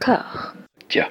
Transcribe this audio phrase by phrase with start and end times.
[0.00, 0.54] cœur.
[0.88, 1.08] Tiens.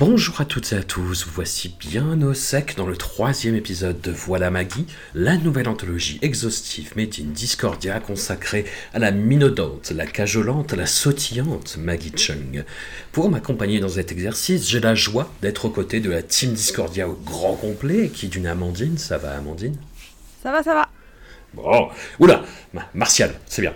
[0.00, 4.10] Bonjour à toutes et à tous, voici bien au sec dans le troisième épisode de
[4.10, 10.72] Voilà Maggie, la nouvelle anthologie exhaustive made in Discordia consacrée à la minodante, la cajolante,
[10.72, 12.64] la sautillante Maggie Chung.
[13.12, 17.08] Pour m'accompagner dans cet exercice, j'ai la joie d'être aux côtés de la team Discordia
[17.08, 19.76] au grand complet, qui d'une Amandine, ça va Amandine?
[20.42, 20.88] Ça va, ça va.
[21.54, 22.42] Bon, oula,
[22.94, 23.74] Martial, c'est bien.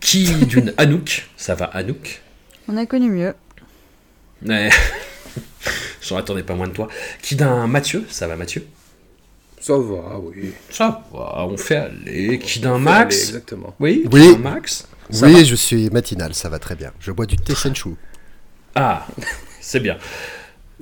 [0.00, 2.22] Qui d'une Anouk, ça va Anouk?
[2.68, 3.34] On a connu mieux.
[4.46, 4.70] Ouais.
[6.02, 6.88] J'en attendais pas moins de toi.
[7.22, 8.66] Qui d'un Mathieu Ça va Mathieu?
[9.60, 10.52] Ça va, oui.
[10.70, 12.38] Ça va, on fait aller.
[12.38, 13.28] Qui d'un Max?
[13.28, 13.74] Exactement.
[13.80, 14.32] Oui, qui Oui.
[14.36, 14.86] d'un Max?
[15.10, 16.92] Ça oui, va je suis matinal, ça va très bien.
[17.00, 17.90] Je bois du thé senchu.
[18.74, 19.06] Ah,
[19.60, 19.96] c'est bien.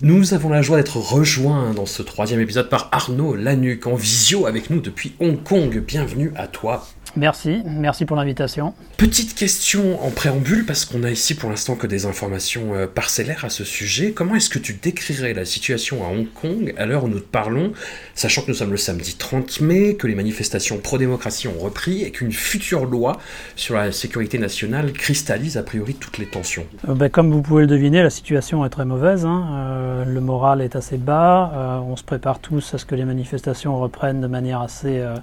[0.03, 4.47] Nous avons la joie d'être rejoints dans ce troisième épisode par Arnaud Lanuc en visio
[4.47, 5.81] avec nous depuis Hong Kong.
[5.87, 6.85] Bienvenue à toi.
[7.17, 8.75] Merci, merci pour l'invitation.
[8.97, 13.45] Petite question en préambule, parce qu'on a ici pour l'instant que des informations euh, parcellaires
[13.45, 14.11] à ce sujet.
[14.11, 17.29] Comment est-ce que tu décrirais la situation à Hong Kong à l'heure où nous te
[17.31, 17.73] parlons,
[18.17, 22.11] sachant que nous sommes le samedi 30 mai, que les manifestations pro-démocratie ont repris et
[22.11, 23.19] qu'une future loi
[23.55, 26.67] sur la sécurité nationale cristallise a priori toutes les tensions?
[26.89, 29.25] Euh, ben, comme vous pouvez le deviner, la situation est très mauvaise.
[29.25, 29.47] hein.
[29.53, 31.53] Euh, le moral est assez bas.
[31.55, 35.17] Euh, on se prépare tous à ce que les manifestations reprennent de manière assez, euh,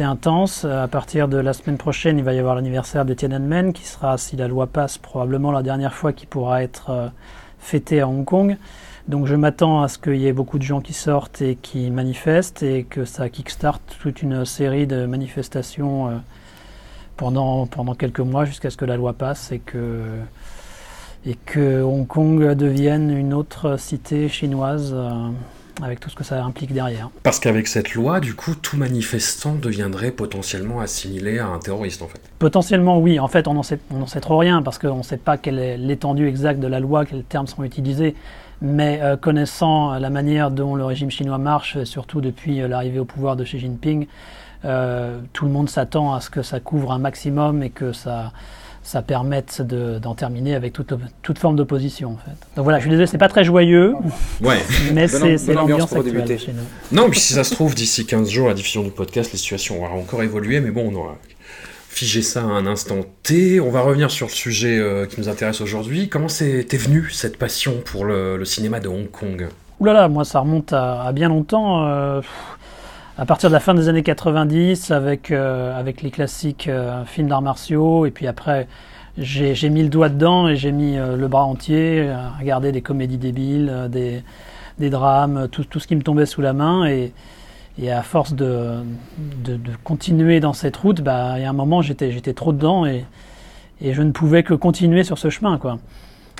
[0.00, 0.64] intense.
[0.64, 3.84] Euh, À partir de la semaine prochaine, il va y avoir l'anniversaire de Tiananmen, qui
[3.84, 7.08] sera, si la loi passe, probablement la dernière fois qui pourra être euh,
[7.58, 8.56] fêté à Hong Kong.
[9.06, 11.90] Donc je m'attends à ce qu'il y ait beaucoup de gens qui sortent et qui
[11.90, 16.12] manifestent et que ça kickstart toute une série de manifestations euh,
[17.16, 20.02] pendant, pendant quelques mois jusqu'à ce que la loi passe et que,
[21.26, 25.10] et que Hong Kong devienne une autre cité chinoise euh,
[25.82, 27.10] avec tout ce que ça implique derrière.
[27.22, 32.08] Parce qu'avec cette loi, du coup, tout manifestant deviendrait potentiellement assimilé à un terroriste, en
[32.08, 32.20] fait.
[32.38, 35.36] Potentiellement oui, en fait on n'en sait, sait trop rien parce qu'on ne sait pas
[35.36, 38.14] quelle est l'étendue exacte de la loi, quels termes seront utilisés,
[38.60, 42.98] mais euh, connaissant la manière dont le régime chinois marche, et surtout depuis euh, l'arrivée
[42.98, 44.06] au pouvoir de Xi Jinping,
[44.64, 48.32] euh, tout le monde s'attend à ce que ça couvre un maximum et que ça,
[48.84, 52.36] ça permette de- d'en terminer avec toute, toute forme d'opposition en fait.
[52.54, 53.94] Donc voilà, je suis désolé, c'est pas très joyeux,
[54.42, 54.58] Ouais.
[54.92, 56.38] mais c'est l'ambiance actuelle débuter.
[56.38, 56.62] chez nous.
[56.96, 59.82] Non, puis si ça se trouve, d'ici 15 jours, la diffusion du podcast, les situations
[59.82, 61.16] auront encore évolué, mais bon, on aura
[61.88, 63.58] figé ça à un instant T.
[63.60, 66.08] On va revenir sur le sujet euh, qui nous intéresse aujourd'hui.
[66.08, 69.48] Comment c'est- t'es venu cette passion pour le, le cinéma de Hong Kong?
[69.80, 71.84] Ouh là là, moi ça remonte à, à bien longtemps.
[71.86, 72.20] euh,
[73.16, 77.28] à partir de la fin des années 90, avec, euh, avec les classiques euh, films
[77.28, 78.66] d'arts martiaux, et puis après
[79.16, 82.82] j'ai mis le doigt dedans et j'ai mis euh, le bras entier à regarder des
[82.82, 84.24] comédies débiles, des,
[84.80, 86.86] des drames, tout, tout ce qui me tombait sous la main.
[86.86, 87.12] Et,
[87.80, 88.82] et à force de,
[89.44, 92.52] de, de continuer dans cette route, bah, il y a un moment j'étais j'étais trop
[92.52, 93.04] dedans et,
[93.80, 95.58] et je ne pouvais que continuer sur ce chemin.
[95.58, 95.78] quoi.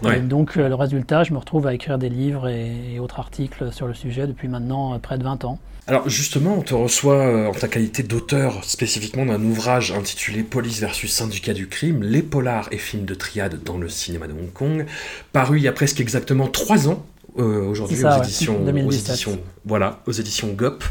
[0.02, 0.18] Ouais.
[0.18, 3.72] Et donc le résultat, je me retrouve à écrire des livres et, et autres articles
[3.72, 5.60] sur le sujet depuis maintenant près de 20 ans.
[5.86, 10.80] Alors justement, on te reçoit euh, en ta qualité d'auteur spécifiquement d'un ouvrage intitulé Police
[10.80, 14.52] versus Syndicat du crime, les polars et films de triade dans le cinéma de Hong
[14.52, 14.86] Kong,
[15.32, 17.04] paru il y a presque exactement trois ans.
[17.36, 18.60] euh, aujourd'hui aux ouais.
[18.60, 19.08] aux 2017.
[19.10, 20.84] éditions voilà aux éditions GOP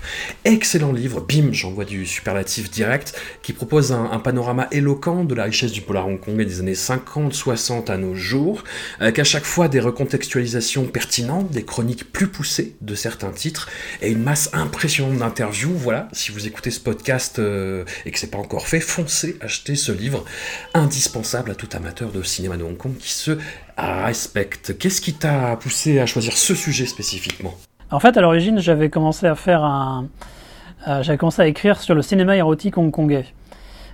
[0.45, 5.72] excellent livre bim j'envoie du superlatif direct qui propose un, panorama éloquent de la richesse
[5.72, 8.63] du polar hongkongais des années 50 60 à nos jours
[9.00, 13.69] avec à chaque fois des recontextualisations pertinentes des chroniques plus poussées de certains titres
[14.01, 15.73] et une masse impressionnante d'interviews.
[15.75, 19.75] Voilà, si vous écoutez ce podcast euh, et que c'est pas encore fait, foncez acheter
[19.75, 20.25] ce livre
[20.73, 23.38] indispensable à tout amateur de cinéma de Hong Kong qui se
[23.78, 24.78] respecte.
[24.78, 27.57] Qu'est-ce qui t'a poussé à choisir ce sujet spécifiquement?
[27.91, 30.07] En fait, à l'origine, j'avais commencé à faire un,
[30.88, 33.25] euh, j'avais commencé à écrire sur le cinéma érotique hongkongais.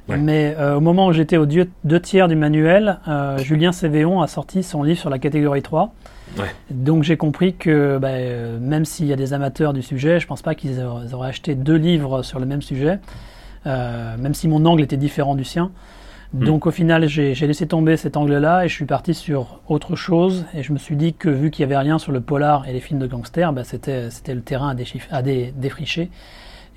[0.07, 0.17] Ouais.
[0.17, 4.27] Mais euh, au moment où j'étais aux deux, tiers du manuel, euh, Julien Cévéon a
[4.27, 5.94] sorti son livre sur la catégorie 3.
[6.38, 6.45] Ouais.
[6.71, 8.12] Donc j'ai compris que bah,
[8.59, 11.75] même s'il y a des amateurs du sujet, je pense pas qu'ils auraient, acheté deux
[11.75, 13.00] livres sur le même sujet,
[13.65, 15.71] même si mon angle était différent du sien.
[16.34, 20.46] Donc au final, j'ai laissé tomber cet angle-là et je suis parti sur autre chose.
[20.54, 22.74] Et je me suis dit que vu qu'il n'y avait rien sur le polar et
[22.74, 26.12] les films de gangsters, bah, c'était le terrain à, déchiff- à dé- défricher.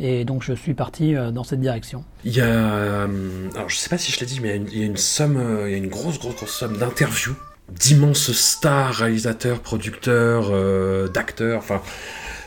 [0.00, 2.02] Et donc je suis parti euh, dans cette direction.
[2.24, 3.06] Il y a, euh,
[3.54, 5.68] alors je sais pas si je l'ai dit, mais il y a une, somme, euh,
[5.68, 7.36] il y a une grosse, grosse, grosse somme d'interviews
[7.68, 11.58] d'immenses stars, réalisateurs, producteurs, euh, d'acteurs.
[11.58, 11.80] Enfin,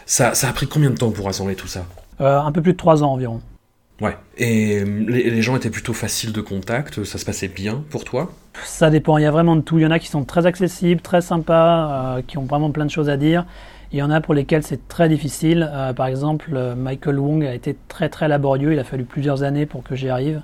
[0.05, 1.85] ça, ça a pris combien de temps pour rassembler tout ça?
[2.19, 3.41] Euh, un peu plus de trois ans environ.
[4.01, 4.17] Ouais.
[4.37, 8.31] Et euh, les, gens étaient plutôt faciles de contact, ça se passait bien pour toi?
[8.63, 9.77] Ça dépend, il y a vraiment de tout.
[9.79, 12.85] Il y en a qui sont très accessibles, très sympas, euh, qui ont vraiment plein
[12.85, 13.45] de choses à dire.
[13.93, 15.69] Il y en a pour lesquels c'est très difficile.
[15.71, 19.65] Euh, par exemple, Michael Wong a été très très laborieux, il a fallu plusieurs années
[19.65, 20.41] pour que j'y arrive.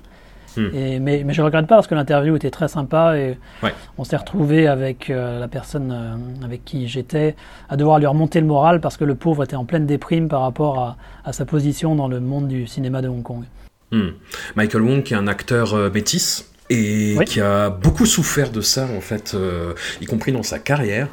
[0.56, 0.68] Hmm.
[0.74, 3.72] Et, mais, mais je ne regrette pas parce que l'interview était très sympa et Ouais.
[3.98, 7.36] on s'est retrouvé avec euh, la personne euh, avec qui j'étais
[7.68, 10.42] à devoir lui remonter le moral parce que le pauvre était en pleine déprime par
[10.42, 13.44] rapport à, à sa position dans le monde du cinéma de Hong Kong.
[13.92, 14.08] Hmm.
[14.56, 17.24] Michael Wong, qui est un acteur euh, métis et Oui.
[17.26, 21.08] qui a beaucoup souffert de ça, en fait, euh, y compris dans sa carrière.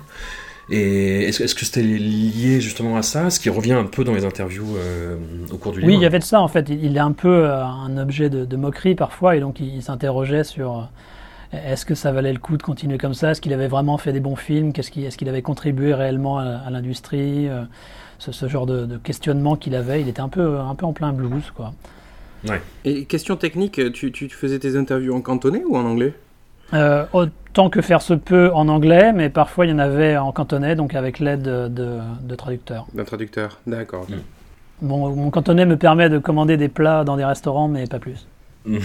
[0.71, 3.29] Et est-ce que c'était lié justement à ça?
[3.29, 5.17] Ce qui revient un peu dans les interviews euh,
[5.51, 5.99] au cours du Oui, livre?
[6.01, 6.69] il y avait de ça en fait.
[6.69, 9.75] Il il est un peu euh, un objet de, de moquerie parfois et donc il,
[9.75, 10.89] il s'interrogeait sur
[11.53, 13.31] euh, est-ce que ça valait le coup de continuer comme ça?
[13.31, 14.71] Est-ce qu'il avait vraiment fait des bons films?
[14.73, 17.47] Qu'est-ce qu'il- Est-ce qu'il avait contribué réellement à, à l'industrie
[18.19, 20.93] ce, ce genre de, de questionnement qu'il avait, il était un peu, un peu en
[20.93, 21.73] plein blues quoi.
[22.85, 26.13] Et question technique, tu, tu faisais tes interviews en cantonais ou en anglais?
[26.73, 27.05] Euh,
[27.51, 30.75] autant que faire se peut en anglais, mais parfois il y en avait en cantonais,
[30.75, 32.85] donc avec l'aide de, de- de traducteurs.
[32.93, 33.59] D'un traducteur.
[33.67, 34.05] D'accord.
[34.09, 34.15] ok.
[34.81, 38.27] Bon, mon cantonais me permet de commander des plats dans des restaurants, mais pas plus.
[38.65, 38.79] Ouais,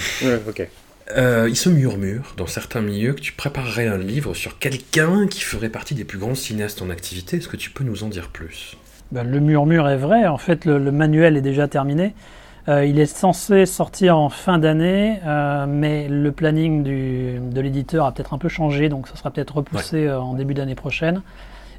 [0.48, 0.68] ok.
[1.16, 5.42] Euh, il se murmure dans certains milieux que tu préparerais un livre sur quelqu'un qui
[5.42, 7.36] ferait partie des plus grands cinéastes en activité.
[7.36, 8.76] Est-ce que tu peux nous en dire plus?
[9.12, 10.26] Ben, le murmure est vrai.
[10.26, 12.14] En fait, le, le manuel est déjà terminé.
[12.68, 18.06] Euh, il est censé sortir en fin d'année, euh, mais le planning du- de l'éditeur
[18.06, 21.20] a peut-être un peu changé, donc ça sera peut-être repoussé euh, en début d'année prochaine.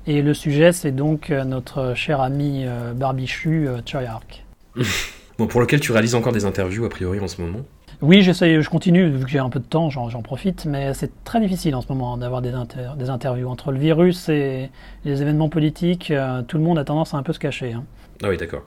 [0.06, 2.66] Et le sujet, c'est donc notre cher ami
[2.96, 4.44] Barbichu, euh, Choi Ark.
[5.38, 7.60] Bon, pour lequel tu réalises encore des interviews a priori en ce moment?
[8.02, 11.12] Oui, j'essaye, je continue, vu que j'ai un peu de temps, j'en profite, mais c'est
[11.26, 13.50] très difficile en ce moment hein, d'avoir des, inter- des interviews.
[13.50, 14.70] Entre le virus et
[15.04, 17.74] les événements politiques, euh, tout le monde a tendance à un peu se cacher.
[17.74, 17.84] hein.
[18.24, 18.62] Ah oui, d'accord.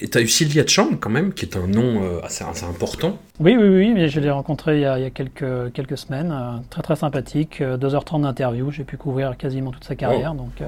[0.00, 2.64] Et tu as eu Sylvia Chang quand même, qui est un nom euh, assez, assez
[2.64, 3.16] important.
[3.38, 5.96] Oui, oui, oui, mais je l'ai rencontré il y a, il y a quelques, quelques
[5.98, 6.32] semaines.
[6.32, 7.60] euh, très très sympathique.
[7.60, 8.70] euh, 2h30 d'interview.
[8.72, 10.34] J'ai pu couvrir quasiment toute sa carrière.
[10.34, 10.66] Donc euh,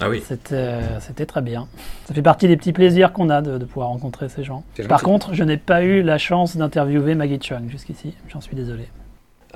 [0.00, 0.22] Ah oui.
[0.26, 1.68] c'était très bien.
[2.06, 4.64] Ça fait partie des petits plaisirs qu'on a de, de pouvoir rencontrer ces gens.
[4.88, 8.14] Par contre, je n'ai pas eu la chance d'interviewer Maggie Chung jusqu'ici.
[8.28, 8.88] J'en suis désolé.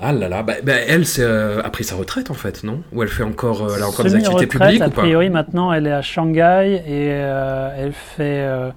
[0.05, 2.81] Ah là là, bah, bah, elle, c'est euh, a pris sa retraite en fait, non?
[2.91, 5.01] Ou elle fait encore, euh, elle a encore des activités publiques A ou pas?
[5.03, 8.41] priori, maintenant, elle est à Shanghai et euh, elle fait.
[8.41, 8.71] euh,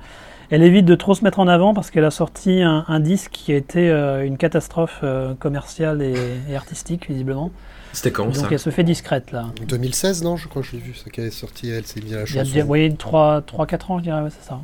[0.49, 3.33] elle évite de trop se mettre en avant parce qu'elle a sorti un, un disque
[3.33, 6.15] qui a été euh, une catastrophe euh, commerciale et,
[6.49, 7.51] et artistique, visiblement.
[7.93, 8.43] C'était quand ça?
[8.43, 9.47] Donc elle se fait discrète là.
[9.67, 10.37] 2016, non?
[10.37, 12.25] Je crois que je l'ai vu, ça qui est sorti, elle s'est mis à la
[12.27, 12.67] Il y a chanson.
[12.69, 14.61] oui, 3-4 ans, je dirais, ouais, c'est ça.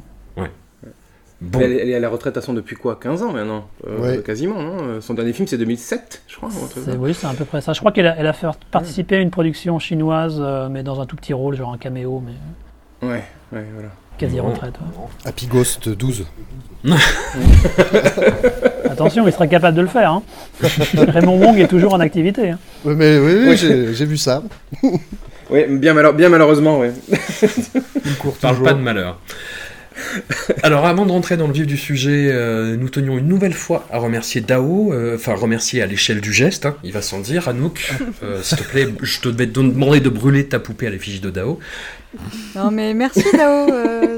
[1.45, 3.99] Bon, Elle, elle est à la retraite à son depuis quoi 15 ans maintenant Euh,
[3.99, 4.23] Ouais.
[4.23, 6.49] Quasiment, non Euh, Son dernier film c'est 2007, je crois.
[6.49, 7.73] ou un truc C'est- comme oui, c'est à peu près ça.
[7.73, 11.01] Je crois qu'elle a, elle a fait participer à une production chinoise, euh, mais dans
[11.01, 12.33] un tout petit rôle, genre un caméo, mais.
[13.09, 13.89] Ouais, ouais, voilà.
[14.19, 14.51] quasi Bon.
[14.51, 14.75] retraite.
[14.81, 15.07] ouais.
[15.25, 16.25] Happy Ghost 12.
[18.91, 20.11] Attention, il serait capable de le faire.
[20.13, 20.23] hein.
[20.95, 22.51] Raymond Wong est toujours en activité.
[22.51, 22.59] hein.
[22.85, 23.57] Ouais, mais oui, oui, Ouais.
[23.57, 24.43] j'ai j'ai vu ça.
[25.51, 26.93] Ouais, bien, bien malheureusement, ouais.
[28.07, 28.69] Il court parle toujours.
[28.69, 29.19] pas de malheur.
[30.63, 33.87] Alors avant de rentrer dans le vif du sujet, euh, nous tenions une nouvelle fois
[33.91, 37.49] à remercier Dao, euh, enfin remercier à l'échelle du geste, hein, il va sans dire,
[37.49, 37.93] Anouk,
[38.23, 41.31] euh, s'il te plaît, je te devais demander de brûler ta poupée à l'effigie de
[41.31, 41.59] Dao.
[42.55, 43.67] Non, mais merci Dao,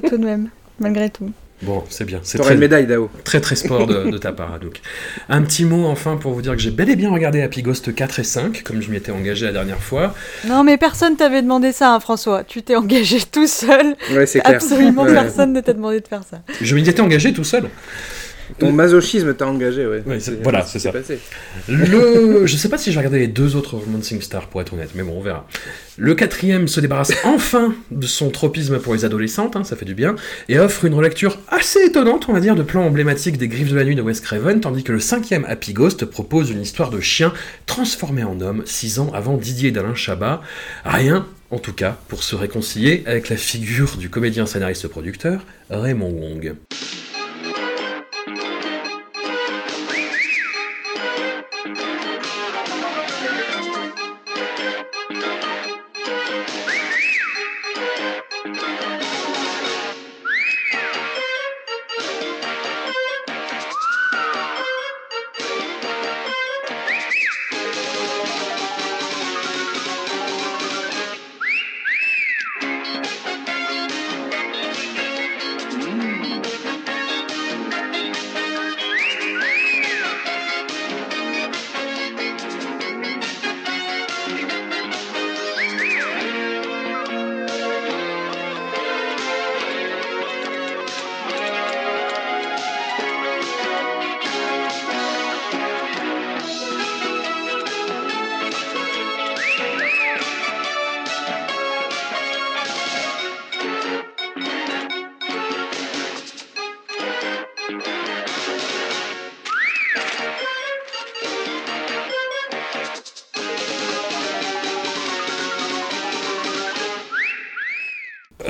[0.09, 0.49] tout de même,
[0.81, 1.31] malgré tout.
[1.63, 3.09] Bon, c'est bien, c'est très, une médaille, Dao.
[3.23, 4.83] très très sport de, de ta part, Anouk.
[5.31, 7.95] Un petit mot enfin pour vous dire que j'ai bel et bien regardé Happy Ghost
[7.95, 10.15] 4 et 5, comme je m'y étais engagé la dernière fois.
[10.47, 12.45] Non, mais personne t'avait demandé ça, hein, François.
[12.45, 13.97] Tu t'es engagé tout seul.
[14.13, 14.57] Ouais, c'est clair.
[14.57, 15.15] Absolument Ouais.
[15.15, 16.41] personne ne t'a demandé de faire ça.
[16.61, 17.71] Je m'y étais engagé tout seul.
[18.59, 20.03] Ton masochisme t'a engagé, ouais.
[20.07, 20.93] Ouais, c'est- voilà, c'est ça.
[20.93, 21.19] passé.
[21.69, 22.47] Le...
[22.47, 24.91] Je sais pas si je vais regarder les deux autres Romancing Stars pour être honnête,
[24.95, 25.47] mais bon, on verra.
[25.97, 29.95] Le quatrième se débarrasse enfin de son tropisme pour les adolescentes, hein, ça fait du
[29.95, 30.15] bien,
[30.49, 33.77] et offre une relecture assez étonnante, on va dire, de plans emblématiques des Griffes de
[33.77, 37.01] la Nuit de Wes Craven, tandis que le cinquième Happy Ghost propose une histoire de
[37.01, 37.33] chien
[37.67, 40.41] transformé en homme six ans avant Didier d'Alain Chabat.
[40.85, 46.55] Rien, en tout cas, pour se réconcilier avec la figure du comédien scénariste-producteur Raymond Wong.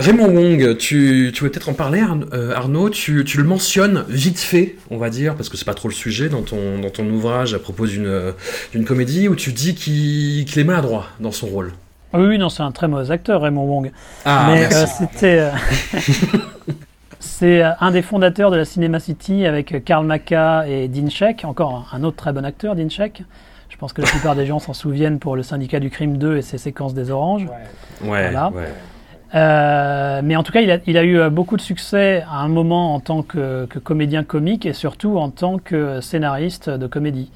[0.04, 2.90] Raymond Wong, tu, tu veux peut-être en parler, euh, Arnaud?
[2.90, 5.94] Tu, tu le mentionnes vite fait, on va dire, parce que c'est pas trop le
[5.94, 8.32] sujet dans ton, dans ton ouvrage à propos d'une euh,
[8.86, 11.72] comédie où tu dis qu'il qu'il est maladroit dans son rôle?
[12.12, 13.90] Ah Oui, oui, non, c'est un très mauvais acteur, Raymond Wong.
[14.24, 14.76] Ah, Mais merci.
[14.76, 15.38] euh, c'était.
[15.38, 15.50] euh,
[17.20, 21.44] c'est euh, un des fondateurs de la Cinema City avec Karl Maca et Dean Sheck,
[21.44, 23.22] encore un un autre très bon acteur, Dean Sheck.
[23.70, 26.36] Je pense que la plupart des gens s'en souviennent pour le syndicat du crime 2
[26.36, 27.44] et ses séquences des oranges.
[27.46, 27.50] ouais,
[28.02, 28.50] voilà.
[28.50, 28.68] ouais.
[29.34, 32.36] Euh, mais en tout cas, il a, il a eu euh, beaucoup de succès à
[32.40, 36.86] un moment en tant que, que comédien comique et surtout en tant que scénariste de
[36.86, 37.30] comédie.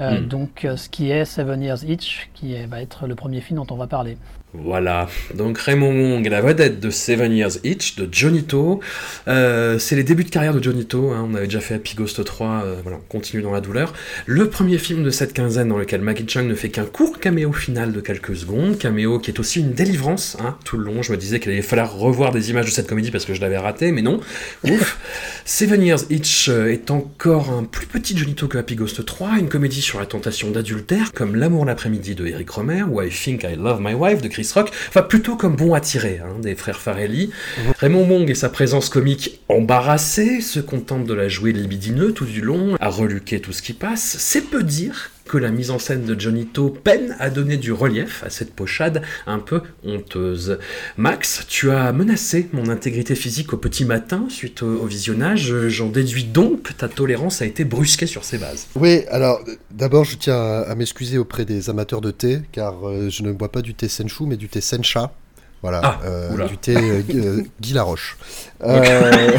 [0.00, 0.26] Euh, Mm.
[0.28, 3.66] Donc, ce qui est Seven Years Each, qui est- va être le premier film dont
[3.70, 4.16] on va parler.
[4.54, 8.80] Voilà, donc Raymond Wong est la vedette de Seven Years Each de Johnny To.
[9.26, 11.94] Euh, c'est les débuts de carrière de Johnny To, hein, on avait déjà fait Happy
[11.94, 13.94] Ghost 3, euh, voilà, on continue dans la douleur.
[14.26, 17.50] Le premier film de cette quinzaine dans lequel Maggie Chung ne fait qu'un court caméo
[17.54, 21.00] final de quelques secondes, caméo qui est aussi une délivrance hein, tout le long.
[21.00, 23.40] Je me disais qu'il allait falloir revoir des images de cette comédie parce que je
[23.40, 24.20] l'avais raté, mais non.
[24.64, 24.98] Ouf.
[25.46, 29.38] Seven Years Each euh, est encore un plus petit Johnny To que Happy Ghost 3,
[29.38, 33.44] une comédie sur la tentation d'adultère, comme L'amour l'après-midi de Eric Romer ou I Think
[33.44, 36.54] I Love My Wife de Chris Rock, enfin plutôt comme Bon à tirer hein, des
[36.54, 37.30] frères Farelli.
[37.78, 42.40] Raymond Wong et sa présence comique embarrassée se contentent de la jouer libidineux tout du
[42.40, 44.16] long, à reluquer tout ce qui passe.
[44.18, 47.72] C'est peu dire que la mise en scène de Johnny To peine à donner du
[47.72, 50.58] relief à cette pochade un peu honteuse.
[50.98, 55.54] Max, tu as menacé mon intégrité physique au petit matin suite au, au visionnage.
[55.68, 58.66] J'en déduis donc que ta tolérance a été brusquée sur ces bases.
[58.74, 63.08] Oui, alors d'abord je tiens à, à m'excuser auprès des amateurs de thé, car euh,
[63.08, 65.14] je ne bois pas du thé Senchu, mais du thé Sencha.
[65.62, 68.18] Voilà, Ah, euh, du thé euh, Guy- euh, Guy Laroche.
[68.64, 69.38] Euh,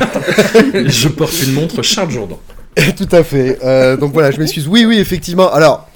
[0.87, 2.39] Je porte une montre Charles Jourdan.
[2.97, 3.59] Tout à fait.
[3.63, 4.67] Euh, donc voilà, je m'excuse.
[4.67, 5.51] Oui, oui, effectivement.
[5.51, 5.87] Alors,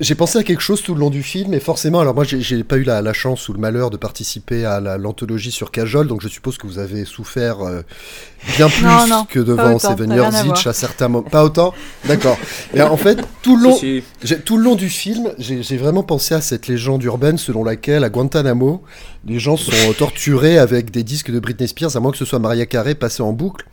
[0.00, 2.62] j'ai pensé à quelque chose tout le long du film, et forcément, alors moi, j'ai-
[2.64, 6.06] pas eu la, la chance ou le malheur de participer à la- l'anthologie sur Cajol,
[6.06, 7.82] donc je suppose que vous avez souffert euh,
[8.56, 10.66] bien plus Non, non, que devant autant, Seven Years à Each voir.
[10.68, 11.28] à certains moments.
[11.28, 12.38] Pas autant D'accord.
[12.74, 14.02] Et en fait, tout le long, Si, si.
[14.22, 18.04] j'ai- tout le long du film, j'ai vraiment pensé à cette légende urbaine selon laquelle,
[18.04, 18.82] à Guantanamo,
[19.26, 22.38] les gens sont torturés avec des disques de Britney Spears, à moins que ce soit
[22.38, 23.66] Maria Carey passé en boucle.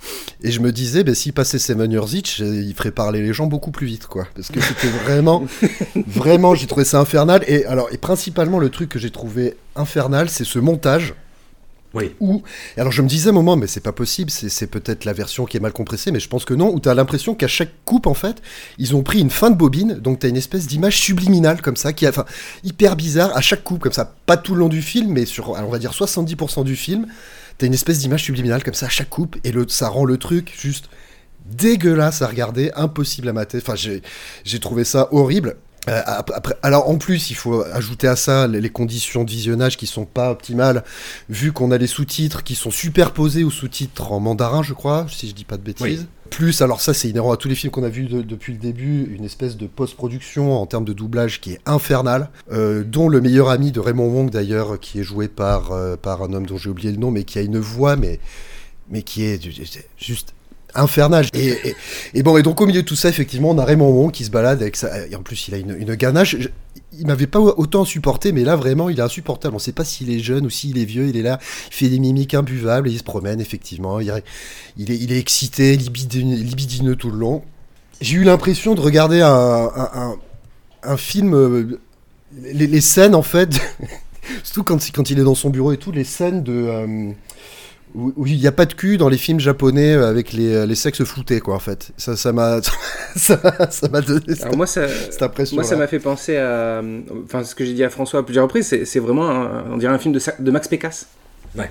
[0.44, 3.34] Et je me disais, ben, s'il passait Seven Years Each, euh, il ferait parler les
[3.34, 4.26] gens beaucoup plus vite, quoi.
[4.36, 5.46] Parce que c'était vraiment,
[6.08, 7.44] vraiment, j'ai trouvé ça infernal.
[7.48, 11.16] Et alors, et principalement, le truc que j'ai trouvé infernal, c'est ce montage.
[11.94, 12.16] Oui.
[12.22, 12.42] Où,
[12.78, 15.46] alors je me disais à un moment, mais c'est pas possible, c'est peut-être la version
[15.46, 17.72] qui est mal compressée, mais je pense que non, où tu as l'impression qu'à chaque
[17.84, 18.38] coupe, en fait,
[18.78, 21.76] ils ont pris une fin de bobine, donc tu as une espèce d'image subliminale comme
[21.76, 22.26] ça, qui est enfin,
[22.64, 25.56] hyper bizarre à chaque coupe, comme ça, pas tout le long du film, mais sur,
[25.58, 27.08] alors, on va dire 70% du film,
[27.58, 30.06] tu as une espèce d'image subliminale comme ça à chaque coupe, et le, ça rend
[30.06, 30.90] le truc juste
[31.46, 35.58] dégueulasse à regarder, impossible à mater, enfin j'ai trouvé ça horrible.
[35.90, 39.78] Euh, après, alors en plus, il faut ajouter à ça les, les conditions de visionnage
[39.78, 40.84] qui sont pas optimales,
[41.30, 45.28] vu qu'on a les sous-titres qui sont superposés aux sous-titres en mandarin, je crois, si
[45.28, 46.06] je dis pas de bêtises.
[46.30, 48.60] Plus, alors ça c'est inhérent à tous les films qu'on a vus de- depuis le
[48.60, 53.20] début, une espèce de post-production en termes de doublage qui est infernale, euh, dont le
[53.20, 56.58] meilleur ami de Raymond Wong d'ailleurs, qui est joué par, euh, par un homme dont
[56.58, 58.20] j'ai oublié le nom, mais qui a une voix, mais,
[58.90, 59.42] mais qui est
[59.98, 60.34] juste
[60.76, 61.26] infernal.
[61.34, 61.76] Et, et-
[62.14, 64.24] et bon, et donc au milieu de tout ça, effectivement, on a Raymond Wong qui
[64.26, 64.90] se balade avec ça.
[65.08, 66.36] Et en plus, il a une, une ganache.
[67.00, 69.56] Il m'avait pas autant supporté, mais là, vraiment, il est insupportable.
[69.56, 71.08] On sait pas s'il est jeune ou s'il est vieux.
[71.08, 74.00] Il est là, il fait des mimiques imbuvables et il se promène, effectivement.
[74.02, 74.24] Il, est-
[74.78, 77.44] il est, excité, libidineux, libidineux tout le long.
[78.02, 79.70] J'ai eu l'impression de regarder un,
[80.84, 81.34] un, film.
[81.34, 81.80] euh,
[82.42, 83.60] les, les scènes, en fait,
[84.44, 86.52] surtout quand, quand il est dans son bureau et tout, les scènes de.
[86.54, 87.12] euh,
[87.96, 90.76] où il n'y a pas de cul dans les films japonais euh, avec les, les
[90.76, 91.92] sexes floutés, quoi, en fait.
[91.98, 92.60] Ça ça m'a
[93.16, 93.36] ça
[94.02, 95.56] donné cette, Alors moi, ça, cette impression.
[95.56, 96.82] moi, ça m'a fait penser à.
[97.26, 99.78] Enfin, ce que j'ai dit à François à plusieurs reprises, c'est c'est vraiment, un- on
[99.78, 101.08] dirait un film de, Max Pécasse.
[101.58, 101.70] Ouais.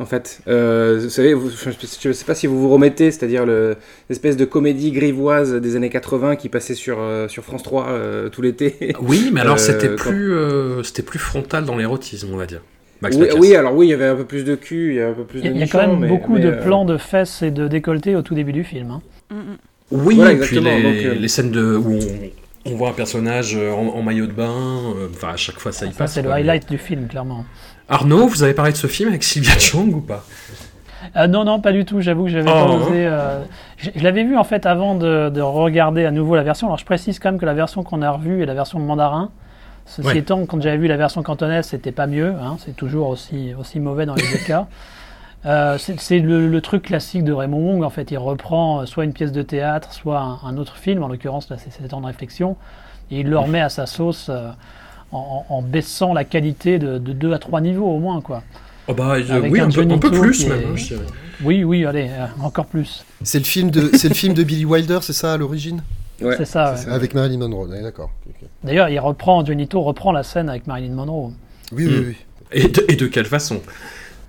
[0.00, 3.46] En fait, Euh, vous savez, vous- je ne sais pas si vous vous remettez, c'est-à-dire
[3.46, 3.76] le-
[4.10, 8.28] l'espèce de comédie grivoise des années 80 qui passait sur, euh, sur France 3 euh,
[8.28, 8.94] tout l'été.
[9.00, 12.46] Oui, mais alors Euh, c'était quand- plus, euh, c'était plus frontal dans l'érotisme, on va
[12.46, 12.60] dire.
[13.04, 15.10] Max Oui, alors oui, il y avait un peu plus de cul, il y avait
[15.12, 16.62] un peu plus a, de il y a quand même mais- beaucoup mais, de euh,
[16.62, 18.90] plans de fesses et de décolletés au tout début du film.
[18.90, 19.02] hein.
[19.30, 19.56] Mm, mm.
[19.92, 21.98] Oui, Voilà, et puis exactement, les, donc, euh, les scènes de, où
[22.66, 24.50] on, on voit un personnage euh, en, en maillot de bain,
[24.96, 26.12] euh, enfin à chaque fois ça y Ça, passe.
[26.14, 27.44] c'est le highlight du film, clairement.
[27.88, 30.24] Arnaud, vous avez parlé de ce film avec Sylvia Chong ou pas?
[31.16, 32.00] Euh, non, non, pas du tout.
[32.00, 33.06] J'avoue que j'avais Oh, pas osé.
[33.06, 33.40] euh,
[33.76, 36.66] Je, je l'avais vu en fait avant de, de regarder à nouveau la version.
[36.68, 39.30] Alors je précise quand même que la version qu'on a revue est la version mandarin.
[39.86, 40.18] Ceci Ouais.
[40.18, 42.34] étant, quand j'avais vu la version cantonaise, c'était pas mieux.
[42.40, 44.66] hein, c'est toujours aussi, aussi mauvais dans les deux cas.
[45.46, 47.82] Euh, c'est le, le truc classique de Raymond Wong.
[47.84, 51.02] En fait, il reprend euh, soit une pièce de théâtre, soit un, un autre film.
[51.02, 52.56] En l'occurrence, là, c'est c'est temps de réflexion,
[53.10, 54.48] et il le remet à sa sauce euh,
[55.12, 58.42] en, baissant la qualité de, de 2 à 3 niveaux au moins, quoi.
[58.88, 60.96] Oh bah, euh, oui, un un peu, un peu Johnny plus même, est- hein.
[61.42, 63.04] Oui, oui, allez, euh, encore plus.
[63.22, 65.82] C'est le film de, c'est le film de Billy Wilder, c'est ça à l'origine?
[66.20, 66.74] Ouais, c'est ça.
[66.90, 68.10] Avec Marilyn Monroe, ouais, d'accord.
[68.62, 71.32] D'ailleurs, il reprend, Johnny To reprend la scène avec Marilyn Monroe,
[71.72, 72.16] Oui, oui, oui.
[72.52, 73.60] Et de, et de quelle façon?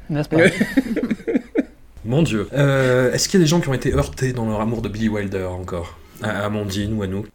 [0.09, 0.37] N'est-ce pas?
[2.05, 2.47] Mon dieu.
[2.53, 4.89] Euh, Est-ce qu'il y a des gens qui ont été heurtés dans leur amour de
[4.89, 5.97] Billy Wilder encore?
[6.21, 7.25] À Amandine ou à nous?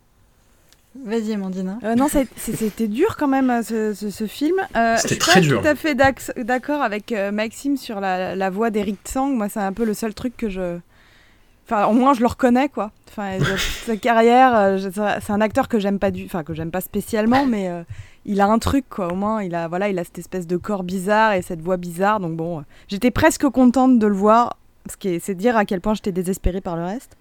[1.05, 1.79] Vas-y, Amandine.
[1.85, 4.57] Euh, non, c'était dur quand même euh, ce, ce- ce film.
[4.77, 5.61] Euh, C'était je suis très dur.
[5.63, 9.29] tout à fait d'ac- d'accord avec euh, Maxime sur la, la voix d'Eric Tsang.
[9.37, 10.79] Moi, c'est un peu le seul truc que je.
[11.71, 12.91] Enfin, au moins, je le reconnais, quoi.
[13.11, 13.39] Enfin,
[13.87, 14.79] sa carrière, euh,
[15.21, 17.83] c'est un acteur que j'aime pas du, enfin que j'aime pas spécialement, mais euh,
[18.27, 19.13] il a un truc, quoi.
[19.13, 21.77] Au moins, il a, voilà, il a cette espèce de corps bizarre et cette voix
[21.77, 22.19] bizarre.
[22.19, 24.57] Donc bon, euh, j'étais presque contente de le voir,
[24.91, 27.17] ce qui est, c'est dire à quel point j'étais désespérée par le reste.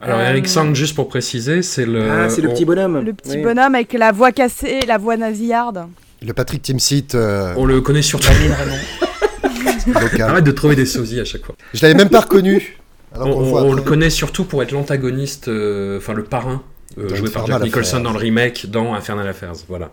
[0.00, 2.10] Alors, Euh, Eric Sang, juste pour préciser, c'est le.
[2.10, 3.00] Ah, c'est le petit bonhomme.
[3.00, 3.42] Le petit Oui.
[3.42, 5.86] bonhomme avec la voix cassée, la voix nasillarde.
[6.22, 8.28] Le Patrick Timsit euh, On le connaît surtout.
[10.20, 11.56] Arrête de trouver des sosies à chaque fois.
[11.74, 12.79] Je l'avais même pas reconnu.
[13.14, 13.76] Alors on le on- voit on après.
[13.76, 16.62] le connaît surtout pour être l'antagoniste, euh, enfin le parrain,
[16.98, 19.54] euh, joué par Jack Nicholson dans le remake dans Infernal Affairs.
[19.68, 19.92] Voilà.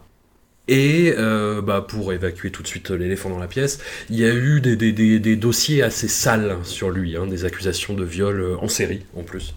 [0.69, 4.33] Et euh, bah, pour évacuer tout de suite l'éléphant dans la pièce, il y a
[4.33, 8.57] eu des, des- des- des dossiers assez sales sur lui, hein, des accusations de viol
[8.61, 9.55] en série en plus.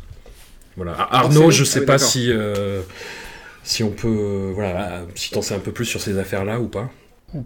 [0.76, 0.93] Voilà.
[0.93, 2.81] Ar- Arnaud, je Ah sais oui, pas si, euh,
[3.64, 6.90] si on peut, voilà, si t'en sais un peu plus sur ces affaires-là ou pas.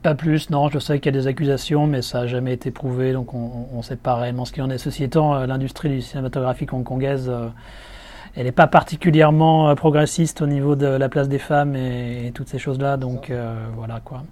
[0.02, 2.70] Pas plus, non, je sais qu'il y a des accusations, mais ça n'a jamais été
[2.70, 4.78] prouvé, donc on ne sait pas réellement ce qu'il en est.
[4.78, 7.48] Ceci étant, euh, l'industrie du cinématographique hongkongaise, euh,
[8.34, 12.30] elle n'est pas particulièrement euh, progressiste au niveau de la place des femmes et, et
[12.32, 14.22] toutes ces choses-là, donc euh, voilà quoi.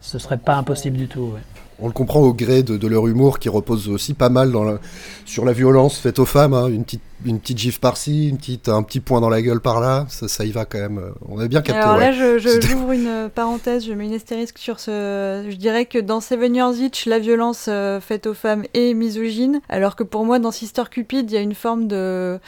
[0.00, 1.32] Ce serait pas impossible du tout.
[1.34, 1.40] ouais.
[1.80, 4.62] On le comprend au gré de, de leur humour qui repose aussi pas mal dans
[4.62, 4.78] la-
[5.24, 6.54] sur la violence faite aux femmes.
[6.54, 6.68] hein.
[6.68, 10.06] Une, petite, une petite gifle par-ci, une petite, un petit point dans la gueule par-là.
[10.08, 11.00] Ça, ça y va quand même.
[11.28, 11.80] On a bien capté.
[11.80, 12.38] Alors là, ouais.
[12.38, 15.44] je, j'ouvre une euh, parenthèse, je mets une astérisque sur ce.
[15.48, 19.60] Je dirais que dans Seven Years Itch, la violence euh, faite aux femmes est misogyne,
[19.68, 22.38] alors que pour moi, dans Sister Cupid, il y a une forme de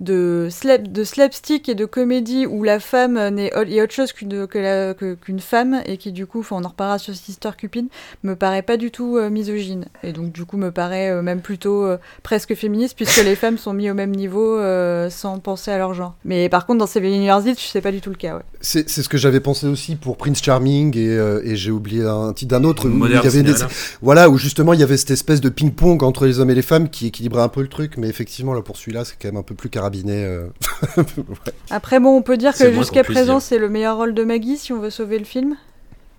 [0.00, 4.12] de, slap, de slapstick et de comédie où la femme euh, n'est a autre chose
[4.12, 7.50] qu'une que la- que- qu'une femme et qui du coup, on en reparlera sur Sister
[7.56, 7.86] Cupid,
[8.22, 11.40] me paraît pas du tout euh, misogyne et donc du coup me paraît euh, même
[11.40, 15.70] plutôt euh, presque féministe puisque les femmes sont mises au même niveau euh, sans penser
[15.70, 16.14] à leur genre.
[16.24, 18.34] Mais par contre, dans Seven Years Itch, c'est pas du tout le cas.
[18.36, 18.42] Ouais.
[18.60, 22.04] C'est c'est ce que j'avais pensé aussi pour Prince Charming et, euh, et j'ai oublié
[22.04, 22.86] un titre d'un autre.
[22.88, 23.68] où il Modern y avait des- Cinderella.
[24.02, 26.62] voilà, où justement il y avait cette espèce de ping-pong entre les hommes et les
[26.62, 27.96] femmes qui équilibrait un peu le truc.
[27.98, 30.24] Mais effectivement, là pour celui-là, c'est quand même un peu plus carabiné.
[30.24, 30.46] euh.
[31.70, 34.72] Après, bon, on peut dire que jusqu'à présent, c'est le meilleur rôle de Maggie si
[34.72, 35.56] on veut sauver le film.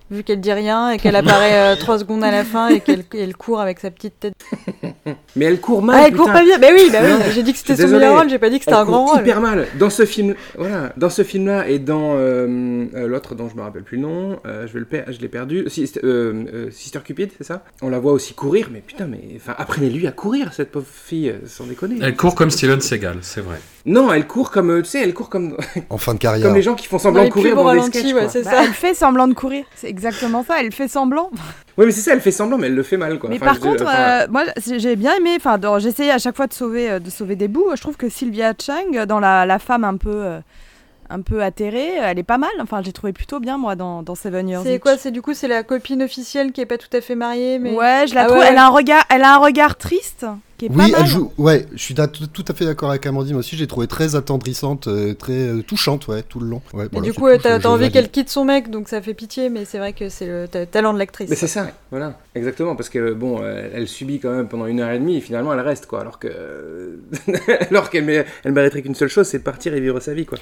[0.09, 3.35] Vu qu'elle dit rien et qu'elle apparaît 3 secondes à la fin et qu'elle elle
[3.35, 4.33] court avec sa petite tête.
[5.35, 5.97] Mais elle court mal.
[5.99, 6.39] Ah, elle court putain.
[6.39, 8.39] pas bien Bah oui, bah oui, Non, j'ai dit que c'était son meilleur rôle, j'ai
[8.39, 9.21] pas dit que c'était un grand court rôle.
[9.21, 9.67] hyper mal.
[9.77, 13.61] Dans ce film, voilà, dans ce film-là et dans euh, euh, l'autre dont je me
[13.61, 15.65] rappelle plus le nom, euh, je vais le per- je l'ai perdu.
[15.67, 17.63] Si- euh, euh, Sister Cupid, c'est ça?
[17.81, 21.29] On la voit aussi courir, mais putain, mais enfin apprenez-lui à courir cette pauvre fille,
[21.29, 21.97] euh, sans déconner.
[22.01, 23.57] Elle court comme Steven Seagal, c'est vrai.
[23.87, 25.57] Non, elle court comme, euh, tu sais, elle court comme
[25.89, 26.45] En fin de carrière.
[26.45, 28.13] comme les gens qui font semblant de courir dans des sketchs.
[28.13, 28.63] ouais, Bah, ça.
[28.63, 29.63] elle fait semblant de courir.
[29.75, 30.55] C'est exactement ça.
[30.59, 31.29] Elle fait semblant.
[31.77, 33.29] Oui, mais c'est ça, elle fait semblant, mais elle le fait mal, quoi.
[33.29, 34.43] Mais Enfin, par contre, enfin, euh, moi,
[34.77, 35.37] j'ai bien aimé.
[35.37, 37.65] Enfin, j'essayais à chaque fois de sauver, euh, de sauver des bouts.
[37.75, 40.39] Je trouve que Sylvia Chang, dans la, la femme un peu, euh,
[41.09, 42.49] un peu atterrée, elle est pas mal.
[42.59, 44.63] Enfin, j'ai trouvé plutôt bien moi dans, dans Seven Years.
[44.65, 47.15] C'est quoi C'est du coup, c'est la copine officielle qui est pas tout à fait
[47.15, 47.71] mariée, mais.
[47.73, 48.39] Ouais, je la Ah trouve.
[48.39, 48.47] ouais.
[48.49, 50.25] Elle a un regard, elle a un regard triste
[50.57, 51.01] qui est Oui, pas mal.
[51.01, 51.31] elle joue.
[51.37, 53.55] Ouais, je suis tout, à fait d'accord avec Amandine aussi.
[53.55, 56.61] J'ai trouvé très attendrissante, euh, très euh, touchante, ouais, tout le long.
[56.73, 57.93] Ouais, Et voilà, du coup, t'as envie valide.
[57.93, 60.65] qu'elle quitte son mec, donc ça fait pitié, mais c'est vrai que c'est le ta-
[60.65, 61.29] talent de l'actrice.
[61.29, 64.79] Mais c'est ça, voilà, exactement, parce que bon, euh, elle subit quand même pendant une
[64.79, 66.99] heure et demie et finalement elle reste, quoi, alors que,
[67.69, 70.25] alors qu'elle mé- elle mériterait qu'une seule chose, c'est de partir et vivre sa vie,
[70.25, 70.37] quoi.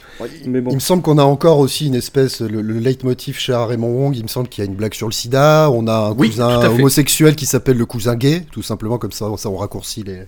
[0.45, 3.59] Mais bon, Il me semble qu'on a encore aussi une espèce, le, le leitmotiv cher
[3.59, 5.87] à Raymond Wong, il me semble qu'il y a une blague sur le sida, on
[5.87, 9.49] a un Oui, cousin homosexuel qui s'appelle le cousin gay, tout simplement comme ça, ça
[9.49, 10.21] on raccourcit les,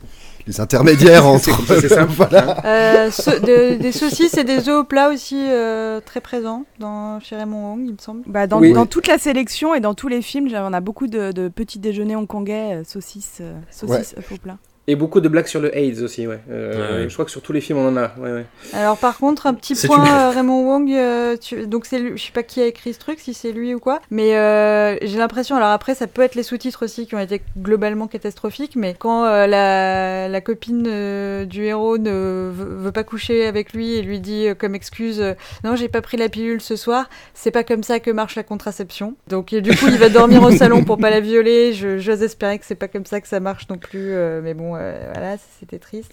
[0.46, 1.50] les intermédiaires entre...
[1.68, 2.06] c'est c'est ça.
[2.06, 2.66] voilà.
[2.66, 7.36] Euh, de- des saucisses et des œufs au plat aussi euh, très présents dans chez
[7.36, 8.22] Raymond Wong, il me semble.
[8.26, 8.74] Bah, dans, Oui.
[8.74, 11.80] dans toute la sélection et dans tous les films, on a beaucoup de, de petits
[11.80, 14.58] déjeuners hongkongais, euh, saucisses, saucisses œufs au plat.
[14.90, 16.40] Et beaucoup de blagues sur le AIDS aussi, ouais.
[16.50, 17.10] Euh, Ouais, ouais.
[17.10, 18.46] Je crois que sur tous les films on en a, ouais, ouais.
[18.74, 22.18] Alors par contre, un petit point, une- euh, Raymond Wong, euh, tu- donc c'est lui-
[22.18, 24.96] je sais pas qui a écrit ce truc, si c'est lui ou quoi, mais euh,
[25.02, 28.78] j'ai l'impression, alors après ça peut être les sous-titres aussi qui ont été globalement catastrophiques,
[28.78, 33.96] mais quand euh, la, la copine euh, du héros ne veut, pas coucher avec lui
[33.96, 35.34] et lui dit euh, comme excuse euh,
[35.66, 38.44] non j'ai pas pris la pilule ce soir, c'est pas comme ça que marche la
[38.44, 39.16] contraception.
[39.28, 42.58] Donc du coup il va dormir au salon pour pas la violer, je- j'ose espérer
[42.58, 45.36] que c'est pas comme ça que ça marche non plus, euh, mais bon euh, voilà,
[45.60, 46.12] c'était triste.